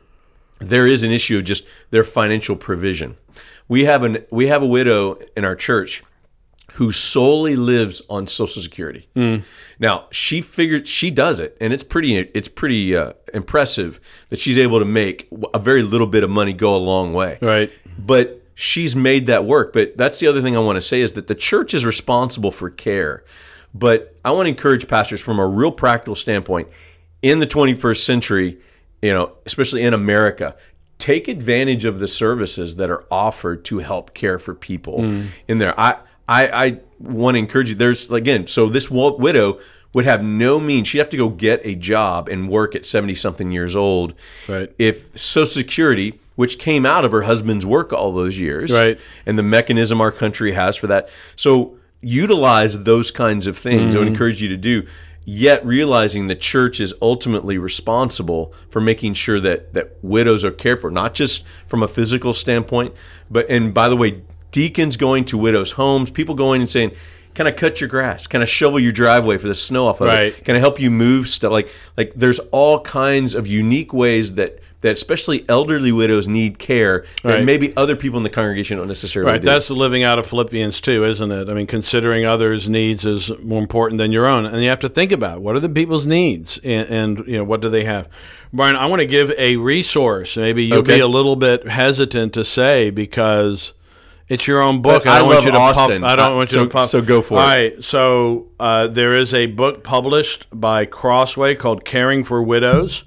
there 0.59 0.85
is 0.85 1.03
an 1.03 1.11
issue 1.11 1.37
of 1.39 1.43
just 1.43 1.65
their 1.89 2.03
financial 2.03 2.55
provision. 2.55 3.17
We 3.67 3.85
have 3.85 4.03
an 4.03 4.25
we 4.31 4.47
have 4.47 4.61
a 4.61 4.67
widow 4.67 5.19
in 5.35 5.45
our 5.45 5.55
church 5.55 6.03
who 6.73 6.91
solely 6.91 7.55
lives 7.55 8.01
on 8.09 8.27
Social 8.27 8.61
Security. 8.61 9.07
Now 9.79 10.05
she 10.11 10.41
figured 10.41 10.87
she 10.87 11.11
does 11.11 11.39
it, 11.39 11.57
and 11.59 11.73
it's 11.73 11.83
pretty 11.83 12.17
it's 12.17 12.47
pretty 12.47 12.95
uh, 12.95 13.13
impressive 13.33 13.99
that 14.29 14.39
she's 14.39 14.57
able 14.57 14.79
to 14.79 14.85
make 14.85 15.29
a 15.53 15.59
very 15.59 15.81
little 15.81 16.07
bit 16.07 16.23
of 16.23 16.29
money 16.29 16.53
go 16.53 16.75
a 16.75 16.77
long 16.77 17.13
way. 17.13 17.37
Right. 17.41 17.71
But 17.97 18.43
she's 18.59 18.93
made 18.93 19.25
that 19.27 19.45
work. 19.45 19.71
But 19.71 19.95
that's 19.95 20.19
the 20.19 20.27
other 20.27 20.41
thing 20.41 20.57
I 20.57 20.59
want 20.59 20.75
to 20.75 20.81
say 20.81 20.99
is 20.99 21.13
that 21.13 21.27
the 21.27 21.35
church 21.35 21.73
is 21.73 21.85
responsible 21.85 22.51
for 22.51 22.69
care. 22.69 23.23
But 23.73 24.17
I 24.25 24.31
want 24.31 24.47
to 24.47 24.49
encourage 24.49 24.85
pastors 24.85 25.21
from 25.21 25.39
a 25.39 25.47
real 25.47 25.71
practical 25.71 26.13
standpoint 26.13 26.67
in 27.21 27.39
the 27.39 27.47
21st 27.47 28.03
century, 28.03 28.57
you 29.01 29.13
know, 29.13 29.31
especially 29.45 29.83
in 29.83 29.93
America, 29.93 30.57
take 30.97 31.29
advantage 31.29 31.85
of 31.85 31.99
the 31.99 32.07
services 32.07 32.75
that 32.75 32.89
are 32.89 33.05
offered 33.09 33.63
to 33.65 33.79
help 33.79 34.13
care 34.13 34.37
for 34.37 34.53
people 34.53 34.99
mm. 34.99 35.27
in 35.47 35.59
there. 35.59 35.79
I, 35.79 35.99
I, 36.27 36.65
I 36.65 36.79
want 36.99 37.35
to 37.35 37.39
encourage 37.39 37.69
you. 37.69 37.75
There's 37.75 38.09
again, 38.09 38.45
so 38.45 38.67
this 38.67 38.91
widow 38.91 39.61
would 39.93 40.03
have 40.03 40.21
no 40.21 40.59
means. 40.59 40.89
She'd 40.89 40.97
have 40.97 41.09
to 41.09 41.17
go 41.17 41.29
get 41.29 41.61
a 41.63 41.75
job 41.75 42.27
and 42.27 42.49
work 42.49 42.75
at 42.75 42.85
70 42.85 43.15
something 43.15 43.51
years 43.51 43.73
old. 43.73 44.15
Right. 44.49 44.69
If 44.77 45.17
Social 45.17 45.45
Security, 45.45 46.19
which 46.39 46.57
came 46.57 46.85
out 46.85 47.03
of 47.03 47.11
her 47.11 47.23
husband's 47.23 47.65
work 47.65 47.91
all 47.91 48.13
those 48.13 48.39
years, 48.39 48.71
Right. 48.71 48.97
and 49.25 49.37
the 49.37 49.43
mechanism 49.43 49.99
our 49.99 50.09
country 50.09 50.53
has 50.53 50.77
for 50.77 50.87
that. 50.87 51.09
So 51.35 51.75
utilize 51.99 52.85
those 52.85 53.11
kinds 53.11 53.45
of 53.45 53.57
things. 53.57 53.93
I 53.93 53.97
would 53.97 54.05
mm-hmm. 54.05 54.13
encourage 54.13 54.41
you 54.41 54.47
to 54.47 54.55
do. 54.55 54.83
Yet 55.25 55.65
realizing 55.65 56.27
the 56.27 56.37
church 56.37 56.79
is 56.79 56.93
ultimately 57.01 57.57
responsible 57.57 58.53
for 58.69 58.79
making 58.79 59.15
sure 59.15 59.41
that 59.41 59.73
that 59.73 59.97
widows 60.01 60.45
are 60.45 60.51
cared 60.51 60.79
for, 60.79 60.89
not 60.89 61.13
just 61.13 61.43
from 61.67 61.83
a 61.83 61.89
physical 61.89 62.31
standpoint, 62.31 62.95
but 63.29 63.45
and 63.49 63.73
by 63.73 63.89
the 63.89 63.97
way, 63.97 64.21
deacons 64.51 64.95
going 64.95 65.25
to 65.25 65.37
widows' 65.37 65.71
homes, 65.71 66.09
people 66.09 66.35
going 66.35 66.61
and 66.61 66.69
saying, 66.69 66.91
"Can 67.33 67.47
I 67.47 67.51
cut 67.51 67.81
your 67.81 67.89
grass? 67.89 68.27
Can 68.27 68.41
I 68.41 68.45
shovel 68.45 68.79
your 68.79 68.93
driveway 68.93 69.37
for 69.37 69.49
the 69.49 69.55
snow 69.55 69.87
off 69.87 69.99
of 69.99 70.07
Right. 70.07 70.27
it? 70.27 70.45
Can 70.45 70.55
I 70.55 70.59
help 70.59 70.79
you 70.79 70.89
move 70.89 71.27
stuff?" 71.27 71.51
Like 71.51 71.67
like 71.97 72.13
there's 72.15 72.39
all 72.53 72.79
kinds 72.79 73.35
of 73.35 73.45
unique 73.45 73.93
ways 73.93 74.35
that 74.35 74.59
that 74.81 74.93
especially 74.93 75.43
elderly 75.49 75.91
widows 75.91 76.27
need 76.27 76.57
care 76.57 77.03
that 77.23 77.33
Right. 77.35 77.43
maybe 77.43 77.73
other 77.75 77.95
people 77.97 78.17
in 78.17 78.23
the 78.23 78.29
congregation 78.29 78.77
don't 78.77 78.87
necessarily 78.87 79.31
Right, 79.31 79.41
do. 79.41 79.45
that's 79.45 79.67
the 79.67 79.73
living 79.73 80.03
out 80.03 80.17
of 80.19 80.25
Philippians 80.25 80.79
two, 80.79 81.03
isn't 81.03 81.31
it? 81.31 81.49
I 81.49 81.53
mean, 81.53 81.67
considering 81.67 82.25
others' 82.25 82.69
needs 82.69 83.05
is 83.05 83.29
more 83.43 83.61
important 83.61 83.97
than 83.97 84.11
your 84.13 84.25
own, 84.27 84.45
and 84.45 84.61
you 84.63 84.69
have 84.69 84.79
to 84.79 84.89
think 84.89 85.11
about 85.11 85.41
what 85.41 85.55
are 85.55 85.59
the 85.59 85.67
people's 85.69 86.05
needs, 86.05 86.59
and, 86.63 86.87
and 86.89 87.27
you 87.27 87.37
know 87.37 87.43
what 87.43 87.59
do 87.61 87.69
they 87.69 87.83
have. 87.83 88.07
Brian, 88.53 88.75
I 88.77 88.85
want 88.87 89.01
to 89.01 89.05
give 89.05 89.31
a 89.37 89.57
resource. 89.57 90.37
Maybe 90.37 90.63
you'll 90.63 90.79
Okay. 90.79 90.95
be 90.95 90.99
a 91.01 91.07
little 91.07 91.35
bit 91.35 91.67
hesitant 91.67 92.33
to 92.33 92.43
say 92.45 92.89
because 92.89 93.73
it's 94.29 94.47
your 94.47 94.61
own 94.61 94.81
book. 94.81 95.05
I 95.05 95.15
I 95.15 95.19
don't 95.19 95.27
want 95.27 95.45
you 95.45 95.51
to 95.51 95.57
Austin. 95.57 96.01
Pub- 96.03 96.09
I 96.11 96.15
don't 96.15 96.35
want 96.35 96.51
you 96.51 96.55
so- 96.59 96.63
to 96.65 96.69
pub- 96.71 96.89
so 96.89 97.01
go 97.01 97.21
for 97.21 97.35
it. 97.35 97.41
All 97.41 97.45
right, 97.47 97.83
so 97.83 98.45
uh, 98.59 98.87
there 98.87 99.11
is 99.17 99.33
a 99.33 99.47
book 99.47 99.83
published 99.83 100.47
by 100.53 100.85
Crossway 100.85 101.53
called 101.55 101.83
"Caring 101.83 102.23
for 102.23 102.41
Widows." 102.41 103.03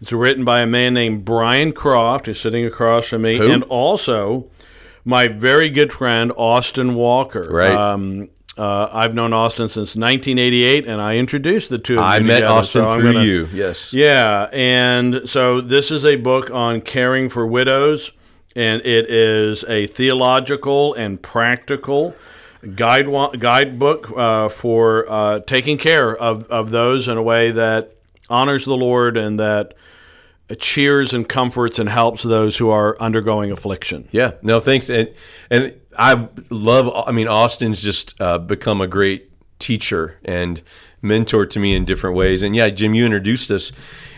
It's 0.00 0.12
written 0.12 0.44
by 0.44 0.60
a 0.60 0.66
man 0.66 0.94
named 0.94 1.24
Brian 1.24 1.72
Croft, 1.72 2.26
who's 2.26 2.40
sitting 2.40 2.64
across 2.64 3.06
from 3.06 3.22
me, 3.22 3.38
Who? 3.38 3.50
and 3.50 3.62
also 3.64 4.46
my 5.04 5.28
very 5.28 5.70
good 5.70 5.92
friend 5.92 6.32
Austin 6.36 6.94
Walker. 6.94 7.48
Right. 7.50 7.70
Um, 7.70 8.28
uh, 8.56 8.88
I've 8.92 9.14
known 9.14 9.32
Austin 9.32 9.66
since 9.68 9.96
1988, 9.96 10.86
and 10.86 11.00
I 11.00 11.16
introduced 11.16 11.70
the 11.70 11.78
two 11.78 11.94
of 11.94 11.98
you. 11.98 12.04
I 12.04 12.18
met 12.20 12.34
together, 12.36 12.54
Austin 12.54 12.84
so 12.84 12.94
through 12.94 13.12
gonna- 13.14 13.24
you. 13.24 13.48
Yes. 13.52 13.92
Yeah, 13.92 14.48
and 14.52 15.22
so 15.28 15.60
this 15.60 15.90
is 15.90 16.04
a 16.04 16.16
book 16.16 16.50
on 16.52 16.80
caring 16.80 17.28
for 17.28 17.46
widows, 17.46 18.12
and 18.54 18.80
it 18.84 19.10
is 19.10 19.64
a 19.64 19.86
theological 19.88 20.94
and 20.94 21.20
practical 21.20 22.14
guide 22.76 23.06
guidebook 23.40 24.10
uh, 24.16 24.48
for 24.48 25.04
uh, 25.10 25.40
taking 25.40 25.76
care 25.76 26.14
of, 26.16 26.44
of 26.44 26.70
those 26.70 27.08
in 27.08 27.16
a 27.16 27.22
way 27.22 27.50
that 27.50 27.90
honors 28.30 28.64
the 28.64 28.76
Lord 28.76 29.16
and 29.16 29.38
that 29.40 29.74
cheers 30.58 31.14
and 31.14 31.28
comforts 31.28 31.78
and 31.78 31.88
helps 31.88 32.22
those 32.22 32.56
who 32.56 32.68
are 32.70 33.00
undergoing 33.00 33.50
affliction. 33.50 34.08
Yeah. 34.10 34.32
No, 34.42 34.60
thanks. 34.60 34.88
And 34.90 35.10
and 35.50 35.74
I 35.98 36.28
love. 36.50 36.90
I 37.08 37.12
mean, 37.12 37.28
Austin's 37.28 37.80
just 37.80 38.20
uh, 38.20 38.38
become 38.38 38.80
a 38.80 38.86
great 38.86 39.30
teacher 39.58 40.18
and 40.24 40.60
mentor 41.00 41.46
to 41.46 41.58
me 41.58 41.74
in 41.74 41.84
different 41.84 42.16
ways. 42.16 42.42
And 42.42 42.54
yeah, 42.54 42.68
Jim, 42.70 42.94
you 42.94 43.04
introduced 43.04 43.50
us. 43.50 43.72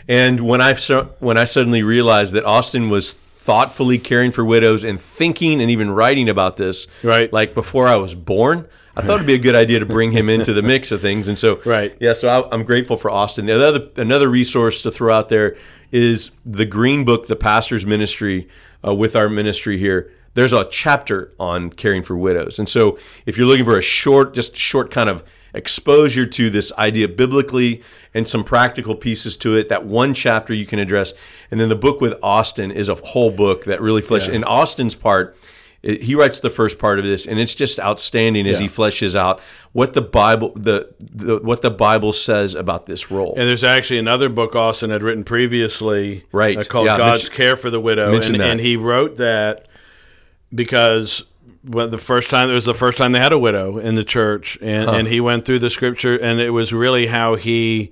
And 0.08 0.40
when 0.40 0.60
I 0.60 0.74
when 1.20 1.36
I 1.36 1.44
suddenly 1.44 1.82
realized 1.82 2.32
that 2.34 2.44
Austin 2.44 2.90
was 2.90 3.14
thoughtfully 3.14 3.98
caring 3.98 4.32
for 4.32 4.44
widows 4.44 4.84
and 4.84 5.00
thinking 5.00 5.60
and 5.60 5.70
even 5.70 5.90
writing 5.90 6.28
about 6.28 6.56
this, 6.56 6.86
Right. 7.02 7.32
Like 7.32 7.54
before 7.54 7.86
I 7.86 7.96
was 7.96 8.14
born. 8.14 8.66
I 8.98 9.02
thought 9.02 9.16
it'd 9.16 9.26
be 9.26 9.34
a 9.34 9.38
good 9.38 9.54
idea 9.54 9.78
to 9.78 9.84
bring 9.84 10.12
him 10.12 10.30
into 10.30 10.54
the 10.54 10.62
mix 10.62 10.90
of 10.90 11.02
things, 11.02 11.28
and 11.28 11.38
so 11.38 11.60
Right. 11.66 11.94
yeah. 12.00 12.14
So 12.14 12.28
I, 12.30 12.48
I'm 12.50 12.64
grateful 12.64 12.96
for 12.96 13.10
Austin. 13.10 13.44
The 13.44 13.66
other 13.68 13.88
another 13.96 14.26
resource 14.26 14.80
to 14.82 14.90
throw 14.90 15.14
out 15.14 15.28
there 15.28 15.54
is 15.92 16.32
the 16.44 16.64
Green 16.64 17.04
Book, 17.04 17.26
the 17.26 17.36
Pastor's 17.36 17.86
Ministry, 17.86 18.48
uh, 18.86 18.94
with 18.94 19.16
our 19.16 19.28
ministry 19.28 19.78
here. 19.78 20.10
There's 20.34 20.52
a 20.52 20.66
chapter 20.66 21.32
on 21.40 21.70
caring 21.70 22.02
for 22.02 22.16
widows, 22.16 22.58
and 22.58 22.68
so 22.68 22.98
if 23.24 23.38
you're 23.38 23.46
looking 23.46 23.64
for 23.64 23.78
a 23.78 23.82
short, 23.82 24.34
just 24.34 24.56
short 24.56 24.90
kind 24.90 25.08
of 25.08 25.24
exposure 25.54 26.26
to 26.26 26.50
this 26.50 26.70
idea 26.74 27.08
biblically 27.08 27.82
and 28.12 28.28
some 28.28 28.44
practical 28.44 28.94
pieces 28.94 29.38
to 29.38 29.56
it, 29.56 29.70
that 29.70 29.86
one 29.86 30.12
chapter 30.12 30.52
you 30.52 30.66
can 30.66 30.78
address, 30.78 31.14
and 31.50 31.58
then 31.58 31.70
the 31.70 31.76
book 31.76 32.02
with 32.02 32.12
Austin 32.22 32.70
is 32.70 32.90
a 32.90 32.94
whole 32.94 33.30
book 33.30 33.64
that 33.64 33.80
really 33.80 34.02
fleshes. 34.02 34.28
In 34.28 34.44
Austin's 34.44 34.94
part, 34.94 35.36
it- 35.86 36.02
he 36.02 36.14
writes 36.14 36.40
the 36.40 36.50
first 36.50 36.78
part 36.78 36.98
of 36.98 37.04
this, 37.04 37.26
and 37.26 37.38
it's 37.38 37.54
just 37.54 37.78
outstanding 37.80 38.46
as 38.46 38.58
he 38.58 38.66
fleshes 38.68 39.14
out 39.14 39.40
what 39.72 39.92
the 39.94 40.02
Bible 40.02 40.52
the, 40.56 40.88
the 41.00 41.38
what 41.38 41.62
the 41.62 41.70
Bible 41.70 42.12
says 42.12 42.54
about 42.54 42.86
this 42.86 43.10
role. 43.10 43.34
And 43.36 43.48
there's 43.48 43.64
actually 43.64 43.98
another 43.98 44.28
book 44.28 44.54
Austin 44.56 44.90
had 44.90 45.02
written 45.02 45.24
previously, 45.24 46.24
Right. 46.32 46.58
uh, 46.58 46.62
called 46.64 46.86
Yeah, 46.86 46.98
God's 46.98 47.28
Care 47.28 47.56
for 47.56 47.70
the 47.70 47.80
Widow, 47.80 48.14
and, 48.14 48.36
and 48.42 48.60
he 48.60 48.76
wrote 48.76 49.16
that 49.16 49.66
because 50.54 51.24
when 51.64 51.90
the 51.90 51.98
first 51.98 52.30
time 52.30 52.48
it 52.48 52.54
was 52.54 52.64
the 52.64 52.74
first 52.74 52.96
time 52.98 53.12
they 53.12 53.18
had 53.18 53.32
a 53.32 53.38
widow 53.38 53.78
in 53.78 53.96
the 53.96 54.04
church, 54.04 54.56
and, 54.62 54.88
and 54.88 55.08
he 55.08 55.20
went 55.20 55.44
through 55.44 55.58
the 55.58 55.70
scripture, 55.70 56.16
and 56.16 56.40
it 56.40 56.50
was 56.50 56.72
really 56.72 57.06
how 57.08 57.34
he, 57.34 57.90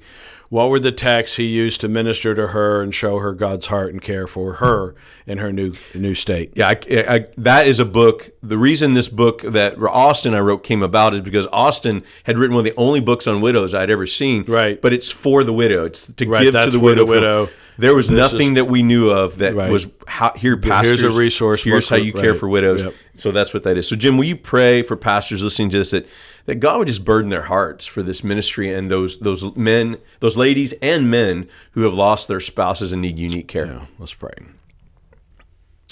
what 0.55 0.71
were 0.71 0.79
the 0.79 0.93
texts 0.93 1.37
he 1.37 1.43
used 1.47 1.81
to 1.81 1.89
minister 1.89 2.33
to 2.33 2.47
her 2.47 2.81
and 2.81 2.95
show 2.95 3.19
her 3.19 3.35
God's 3.35 3.67
heart 3.67 3.93
and 3.93 4.01
care 4.01 4.29
for 4.29 4.53
her 4.55 4.95
in 5.27 5.39
her 5.39 5.53
new 5.53 5.73
new 5.97 6.15
state. 6.15 6.53
Yeah, 6.55 6.69
I, 6.69 6.79
I, 7.09 7.27
that 7.39 7.67
is 7.67 7.81
a 7.81 7.85
book. 7.85 8.31
The 8.41 8.57
reason 8.57 8.93
this 8.93 9.09
book 9.09 9.43
that 9.43 9.77
Austin 9.83 10.33
I 10.33 10.39
wrote 10.39 10.63
came 10.63 10.85
about 10.85 11.13
is 11.13 11.23
because 11.23 11.49
Austin 11.49 12.05
had 12.23 12.39
written 12.39 12.55
one 12.55 12.65
of 12.65 12.73
the 12.73 12.81
only 12.81 13.01
books 13.01 13.27
on 13.27 13.41
widows 13.41 13.75
I'd 13.75 13.91
ever 13.91 14.07
seen. 14.07 14.45
Right. 14.45 14.81
But 14.81 14.93
it's 14.93 15.11
for 15.11 15.43
the 15.43 15.53
widow. 15.53 15.87
It's 15.87 16.07
to 16.07 16.29
Right, 16.29 16.45
give 16.45 16.53
to 16.53 16.71
the 16.71 16.79
widow. 16.79 17.05
the 17.05 17.11
widow. 17.11 17.49
There 17.77 17.95
was 17.95 18.11
nothing 18.11 18.51
is- 18.51 18.55
that 18.57 18.65
we 18.67 18.83
knew 18.83 19.11
of 19.11 19.39
that 19.39 19.55
Right. 19.55 19.71
was 19.71 19.89
how, 20.07 20.33
here. 20.37 20.57
Pastors, 20.57 21.01
Here's 21.01 21.15
a 21.15 21.19
resource 21.19 21.65
Here's 21.65 21.89
how 21.89 21.97
you 21.97 22.13
care 22.13 22.35
for 22.35 22.49
widows. 22.49 22.83
Yep. 22.83 22.95
So 23.17 23.31
that's 23.33 23.53
what 23.53 23.63
that 23.65 23.77
is. 23.77 23.89
So 23.89 23.97
Jim, 23.97 24.17
will 24.17 24.25
you 24.25 24.37
pray 24.37 24.83
for 24.83 24.97
pastors 24.97 25.43
listening 25.43 25.71
to 25.71 25.79
this 25.79 25.91
that 25.91 26.07
that 26.47 26.57
God 26.57 26.79
would 26.79 26.89
just 26.89 27.05
burden 27.05 27.31
their 27.31 27.43
hearts 27.45 27.87
for 27.87 28.03
this 28.03 28.23
ministry 28.23 28.73
and 28.73 28.91
those 28.91 29.19
those 29.19 29.57
men, 29.57 29.97
those 30.21 30.37
ladies 30.37 30.73
and 30.83 31.11
men 31.11 31.49
who 31.73 31.83
have 31.83 31.95
lost 31.95 32.29
their 32.29 32.41
spouses 32.41 32.93
and 32.93 33.03
need 33.03 33.19
unique 33.19 33.49
care. 33.49 33.67
Yeah, 33.67 33.81
let's 33.99 34.15
pray. 34.15 34.35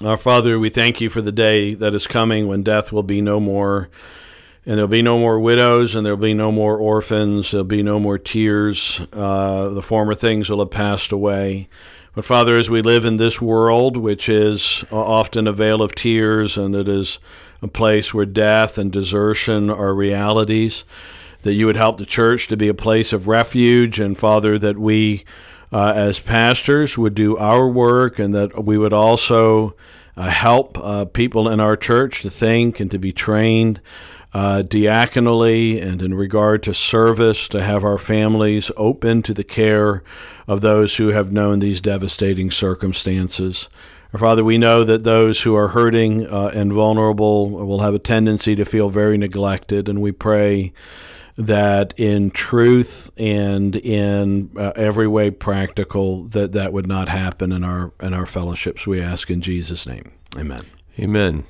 Our 0.04 0.16
Father, 0.16 0.58
we 0.58 0.68
thank 0.68 1.00
you 1.00 1.10
for 1.10 1.20
the 1.20 1.32
day 1.32 1.74
that 1.74 1.94
is 1.94 2.06
coming 2.06 2.46
when 2.48 2.62
death 2.62 2.92
will 2.92 3.02
be 3.02 3.20
no 3.20 3.38
more, 3.38 3.88
and 4.64 4.76
there'll 4.76 4.88
be 4.88 5.02
no 5.02 5.18
more 5.18 5.40
widows, 5.40 5.94
and 5.94 6.06
there'll 6.06 6.16
be 6.16 6.34
no 6.34 6.52
more 6.52 6.76
orphans, 6.76 7.50
there'll 7.50 7.64
be 7.64 7.82
no 7.82 7.98
more 7.98 8.18
tears. 8.18 9.00
Uh, 9.12 9.70
the 9.70 9.82
former 9.82 10.14
things 10.14 10.48
will 10.48 10.60
have 10.60 10.70
passed 10.70 11.12
away. 11.12 11.68
But 12.14 12.24
Father, 12.24 12.56
as 12.56 12.68
we 12.68 12.82
live 12.82 13.04
in 13.04 13.16
this 13.16 13.40
world, 13.40 13.96
which 13.96 14.28
is 14.28 14.84
often 14.92 15.46
a 15.46 15.52
vale 15.52 15.82
of 15.82 15.94
tears, 15.94 16.56
and 16.56 16.74
it 16.74 16.88
is 16.88 17.18
a 17.62 17.68
place 17.68 18.12
where 18.12 18.26
death 18.26 18.76
and 18.76 18.92
desertion 18.92 19.70
are 19.70 19.94
realities, 19.94 20.84
that 21.42 21.54
you 21.54 21.66
would 21.66 21.76
help 21.76 21.96
the 21.96 22.06
church 22.06 22.48
to 22.48 22.56
be 22.56 22.68
a 22.68 22.74
place 22.74 23.12
of 23.12 23.28
refuge, 23.28 23.98
and 23.98 24.18
Father, 24.18 24.58
that 24.58 24.78
we 24.78 25.24
uh, 25.72 25.92
as 25.96 26.20
pastors 26.20 26.98
would 26.98 27.14
do 27.14 27.38
our 27.38 27.66
work 27.66 28.18
and 28.18 28.34
that 28.34 28.64
we 28.64 28.76
would 28.76 28.92
also 28.92 29.74
uh, 30.16 30.28
help 30.28 30.78
uh, 30.78 31.04
people 31.06 31.48
in 31.48 31.60
our 31.60 31.76
church 31.76 32.22
to 32.22 32.30
think 32.30 32.80
and 32.80 32.90
to 32.90 32.98
be 32.98 33.12
trained 33.12 33.80
uh, 34.34 34.62
diaconally 34.62 35.82
and 35.82 36.00
in 36.00 36.14
regard 36.14 36.62
to 36.62 36.74
service, 36.74 37.48
to 37.48 37.62
have 37.62 37.84
our 37.84 37.98
families 37.98 38.70
open 38.76 39.22
to 39.22 39.34
the 39.34 39.44
care 39.44 40.02
of 40.46 40.60
those 40.60 40.96
who 40.96 41.08
have 41.08 41.32
known 41.32 41.58
these 41.58 41.80
devastating 41.80 42.50
circumstances. 42.50 43.68
Our 44.12 44.18
Father, 44.18 44.44
we 44.44 44.58
know 44.58 44.84
that 44.84 45.04
those 45.04 45.40
who 45.40 45.54
are 45.54 45.68
hurting 45.68 46.26
uh, 46.26 46.50
and 46.54 46.72
vulnerable 46.72 47.48
will 47.48 47.80
have 47.80 47.94
a 47.94 47.98
tendency 47.98 48.54
to 48.56 48.64
feel 48.64 48.90
very 48.90 49.16
neglected, 49.16 49.88
and 49.88 50.02
we 50.02 50.12
pray 50.12 50.72
that 51.46 51.94
in 51.96 52.30
truth 52.30 53.10
and 53.16 53.76
in 53.76 54.50
uh, 54.56 54.72
every 54.76 55.08
way 55.08 55.30
practical 55.30 56.24
that 56.24 56.52
that 56.52 56.72
would 56.72 56.86
not 56.86 57.08
happen 57.08 57.52
in 57.52 57.64
our 57.64 57.92
in 58.00 58.14
our 58.14 58.26
fellowships. 58.26 58.86
We 58.86 59.00
ask 59.00 59.30
in 59.30 59.40
Jesus 59.40 59.86
name. 59.86 60.12
Amen. 60.36 60.66
Amen. 60.98 61.44